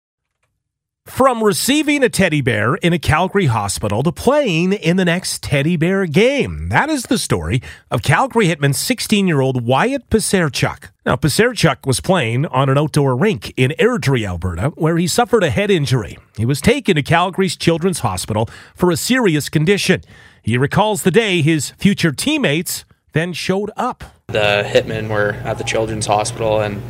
From 1.07 1.45
receiving 1.45 2.03
a 2.03 2.09
teddy 2.09 2.41
bear 2.41 2.77
in 2.77 2.95
a 2.95 2.99
Calgary 2.99 3.45
hospital 3.45 4.03
to 4.03 4.11
playing 4.11 4.73
in 4.73 4.97
the 4.97 5.05
next 5.05 5.43
teddy 5.43 5.77
bear 5.77 6.07
game. 6.07 6.71
That 6.71 6.89
is 6.89 7.05
the 7.05 7.19
story 7.19 7.63
of 7.91 8.03
Calgary 8.03 8.47
Hitmen 8.47 8.75
16 8.75 9.29
year 9.29 9.41
old 9.41 9.67
Wyatt 9.67 10.09
Pisarczyk. 10.09 10.89
Now, 11.05 11.17
Pisarczyk 11.17 11.87
was 11.87 12.01
playing 12.01 12.47
on 12.47 12.71
an 12.71 12.79
outdoor 12.79 13.17
rink 13.17 13.53
in 13.57 13.75
Airdrie, 13.79 14.27
Alberta, 14.27 14.73
where 14.77 14.97
he 14.97 15.07
suffered 15.07 15.45
a 15.45 15.51
head 15.51 15.71
injury. 15.71 16.17
He 16.39 16.47
was 16.47 16.63
taken 16.63 16.97
to 16.97 17.03
Calgary's 17.03 17.57
Children's 17.57 17.99
Hospital 17.99 18.49
for 18.75 18.91
a 18.91 18.97
serious 18.97 19.51
condition. 19.51 20.01
He 20.43 20.57
recalls 20.57 21.03
the 21.03 21.11
day 21.11 21.43
his 21.43 21.71
future 21.73 22.13
teammates 22.13 22.87
then 23.13 23.35
showed 23.35 23.71
up. 23.77 24.05
The 24.29 24.65
hitmen 24.67 25.09
were 25.11 25.35
at 25.45 25.59
the 25.59 25.65
Children's 25.65 26.07
Hospital 26.07 26.61
and 26.61 26.83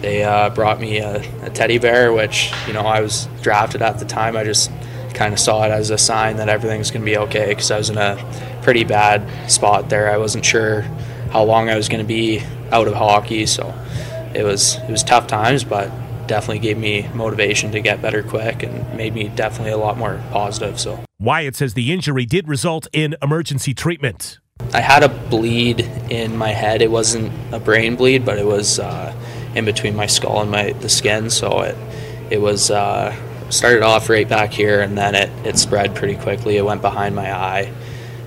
they 0.00 0.22
uh, 0.22 0.50
brought 0.50 0.80
me 0.80 0.98
a, 0.98 1.16
a, 1.44 1.50
teddy 1.50 1.78
bear, 1.78 2.12
which 2.12 2.52
you 2.66 2.72
know 2.72 2.82
I 2.82 3.00
was 3.00 3.28
drafted 3.42 3.82
at 3.82 3.98
the 3.98 4.04
time. 4.04 4.36
I 4.36 4.44
just 4.44 4.70
kind 5.14 5.32
of 5.32 5.40
saw 5.40 5.64
it 5.64 5.70
as 5.70 5.90
a 5.90 5.98
sign 5.98 6.36
that 6.36 6.48
everything's 6.48 6.90
going 6.90 7.02
to 7.02 7.10
be 7.10 7.16
okay 7.16 7.48
because 7.48 7.70
I 7.70 7.78
was 7.78 7.90
in 7.90 7.98
a 7.98 8.60
pretty 8.62 8.84
bad 8.84 9.50
spot 9.50 9.88
there. 9.88 10.12
I 10.12 10.16
wasn't 10.16 10.44
sure 10.44 10.82
how 11.32 11.42
long 11.42 11.68
I 11.68 11.76
was 11.76 11.88
going 11.88 12.02
to 12.02 12.06
be 12.06 12.40
out 12.70 12.86
of 12.86 12.94
hockey, 12.94 13.46
so 13.46 13.74
it 14.34 14.44
was 14.44 14.76
it 14.76 14.90
was 14.90 15.02
tough 15.02 15.26
times, 15.26 15.64
but 15.64 15.90
definitely 16.26 16.60
gave 16.60 16.78
me 16.78 17.08
motivation 17.14 17.72
to 17.72 17.80
get 17.80 18.00
better 18.02 18.22
quick 18.22 18.62
and 18.62 18.96
made 18.96 19.14
me 19.14 19.28
definitely 19.28 19.72
a 19.72 19.78
lot 19.78 19.96
more 19.96 20.22
positive. 20.30 20.78
So 20.78 21.02
Wyatt 21.18 21.56
says 21.56 21.74
the 21.74 21.92
injury 21.92 22.26
did 22.26 22.46
result 22.46 22.86
in 22.92 23.16
emergency 23.22 23.74
treatment. 23.74 24.38
I 24.74 24.80
had 24.80 25.02
a 25.02 25.08
bleed 25.08 25.80
in 26.10 26.36
my 26.36 26.50
head. 26.50 26.82
It 26.82 26.90
wasn't 26.90 27.32
a 27.52 27.58
brain 27.58 27.96
bleed, 27.96 28.24
but 28.24 28.38
it 28.38 28.46
was. 28.46 28.78
Uh, 28.78 29.14
in 29.54 29.64
between 29.64 29.96
my 29.96 30.06
skull 30.06 30.40
and 30.40 30.50
my 30.50 30.72
the 30.72 30.88
skin. 30.88 31.30
So 31.30 31.60
it 31.60 31.76
it 32.30 32.40
was 32.40 32.70
uh, 32.70 33.14
started 33.50 33.82
off 33.82 34.08
right 34.08 34.28
back 34.28 34.52
here, 34.52 34.80
and 34.80 34.96
then 34.96 35.14
it, 35.14 35.30
it 35.46 35.58
spread 35.58 35.94
pretty 35.94 36.16
quickly. 36.16 36.56
It 36.56 36.64
went 36.64 36.82
behind 36.82 37.14
my 37.14 37.32
eye, 37.32 37.72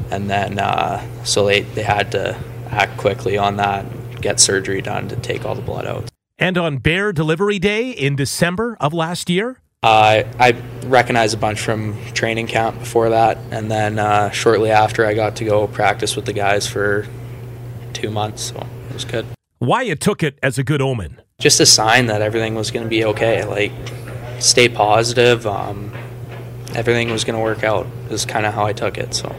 and 0.10 0.30
then 0.30 0.60
uh, 0.60 1.06
so 1.24 1.46
they 1.46 1.62
they 1.62 1.84
had 1.84 2.12
to 2.12 2.38
act 2.70 2.98
quickly 2.98 3.38
on 3.38 3.58
that, 3.58 3.86
get 4.22 4.40
surgery 4.40 4.82
done 4.82 5.08
to 5.10 5.16
take 5.18 5.46
all 5.46 5.56
the 5.56 5.62
blood 5.62 5.86
out. 5.86 6.10
And 6.40 6.58
on 6.58 6.78
Bear 6.78 7.14
Delivery 7.14 7.60
Day 7.60 7.92
in 7.92 8.16
December 8.16 8.78
of 8.80 8.94
last 8.94 9.30
year. 9.30 9.58
Uh, 9.84 10.24
I 10.40 10.62
recognized 10.84 11.34
a 11.34 11.38
bunch 11.38 11.60
from 11.60 11.98
training 12.14 12.46
camp 12.46 12.78
before 12.78 13.10
that, 13.10 13.40
and 13.50 13.70
then 13.70 13.98
uh, 13.98 14.30
shortly 14.30 14.70
after, 14.70 15.08
I 15.08 15.16
got 15.16 15.38
to 15.38 15.44
go 15.44 15.66
practice 15.66 16.16
with 16.16 16.26
the 16.26 16.34
guys 16.34 16.68
for 16.68 17.08
two 17.92 18.12
months, 18.12 18.44
so 18.44 18.68
it 18.90 18.94
was 18.94 19.06
good. 19.06 19.26
Wyatt 19.62 20.02
took 20.02 20.24
it 20.24 20.39
as 20.41 20.58
a 20.58 20.63
good 20.63 20.82
omen. 20.82 21.21
Just 21.39 21.60
a 21.60 21.67
sign 21.67 22.08
that 22.08 22.24
everything 22.24 22.56
was 22.56 22.71
going 22.71 22.84
to 22.84 22.89
be 22.89 23.06
okay. 23.06 23.45
Like, 23.45 23.71
stay 24.39 24.67
positive. 24.67 25.45
Um, 25.45 25.93
everything 26.74 27.12
was 27.12 27.24
going 27.24 27.38
to 27.38 27.43
work 27.43 27.63
out. 27.63 27.86
Is 28.10 28.26
kind 28.26 28.47
of 28.47 28.56
how 28.56 28.65
I 28.65 28.74
took 28.74 28.97
it. 28.97 29.13
So. 29.13 29.36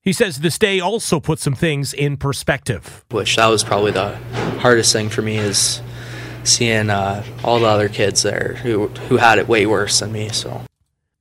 He 0.00 0.12
says 0.12 0.38
this 0.38 0.58
day 0.58 0.78
also 0.78 1.18
put 1.18 1.40
some 1.40 1.56
things 1.56 1.92
in 1.92 2.16
perspective. 2.16 3.04
Which 3.10 3.34
that 3.34 3.48
was 3.48 3.64
probably 3.64 3.90
the 3.90 4.14
hardest 4.60 4.92
thing 4.92 5.08
for 5.08 5.22
me 5.22 5.38
is 5.38 5.82
seeing 6.44 6.88
uh, 6.88 7.24
all 7.42 7.58
the 7.58 7.66
other 7.66 7.88
kids 7.88 8.22
there 8.22 8.60
who 8.62 8.86
who 9.08 9.16
had 9.16 9.40
it 9.40 9.48
way 9.48 9.66
worse 9.66 9.98
than 9.98 10.12
me. 10.12 10.28
So. 10.28 10.60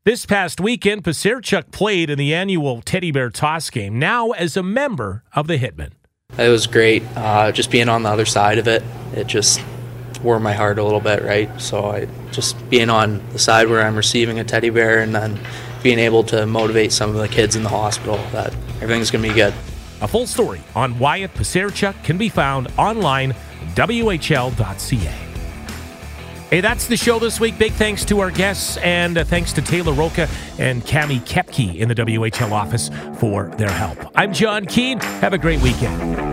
This 0.03 0.27
past 0.27 0.61
weekend, 0.61 1.03
Pisarczyk 1.03 1.71
played 1.71 2.11
in 2.11 2.19
the 2.19 2.35
annual 2.35 2.83
Teddy 2.83 3.09
Bear 3.09 3.31
Toss 3.31 3.71
game, 3.71 3.97
now 3.97 4.29
as 4.31 4.55
a 4.55 4.61
member 4.61 5.23
of 5.33 5.47
the 5.47 5.57
Hitmen. 5.57 5.93
It 6.37 6.49
was 6.49 6.67
great. 6.67 7.03
Uh, 7.15 7.51
just 7.51 7.69
being 7.69 7.89
on 7.89 8.03
the 8.03 8.09
other 8.09 8.25
side 8.25 8.57
of 8.57 8.67
it, 8.67 8.83
it 9.13 9.27
just 9.27 9.61
warmed 10.23 10.43
my 10.43 10.53
heart 10.53 10.79
a 10.79 10.83
little 10.83 10.99
bit, 10.99 11.21
right? 11.23 11.49
So 11.61 11.91
I 11.91 12.07
just 12.31 12.69
being 12.69 12.89
on 12.89 13.21
the 13.31 13.39
side 13.39 13.67
where 13.69 13.85
I'm 13.85 13.95
receiving 13.95 14.39
a 14.39 14.43
teddy 14.43 14.69
bear 14.69 15.01
and 15.01 15.13
then 15.13 15.39
being 15.83 15.99
able 15.99 16.23
to 16.23 16.45
motivate 16.45 16.91
some 16.91 17.09
of 17.09 17.17
the 17.17 17.27
kids 17.27 17.55
in 17.55 17.63
the 17.63 17.69
hospital 17.69 18.17
that 18.31 18.53
everything's 18.81 19.11
going 19.11 19.23
to 19.23 19.29
be 19.29 19.35
good. 19.35 19.53
A 20.01 20.07
full 20.07 20.25
story 20.25 20.61
on 20.75 20.97
Wyatt 20.97 21.33
Pisarczyk 21.33 22.03
can 22.03 22.17
be 22.17 22.29
found 22.29 22.67
online 22.77 23.35
whl.ca. 23.75 25.22
Hey, 26.53 26.61
that's 26.61 26.85
the 26.85 26.95
show 26.95 27.17
this 27.17 27.39
week. 27.39 27.57
Big 27.57 27.71
thanks 27.71 28.05
to 28.05 28.19
our 28.19 28.29
guests 28.29 28.77
and 28.77 29.17
uh, 29.17 29.23
thanks 29.23 29.53
to 29.53 29.61
Taylor 29.63 29.91
Roca 29.91 30.29
and 30.59 30.83
Cami 30.83 31.19
Kepke 31.21 31.77
in 31.77 31.89
the 31.89 31.95
WHL 31.95 32.51
office 32.51 32.91
for 33.17 33.45
their 33.57 33.71
help. 33.71 33.97
I'm 34.13 34.33
Jon 34.33 34.67
Keen. 34.67 34.99
Have 34.99 35.33
a 35.33 35.39
great 35.39 35.63
weekend. 35.63 36.32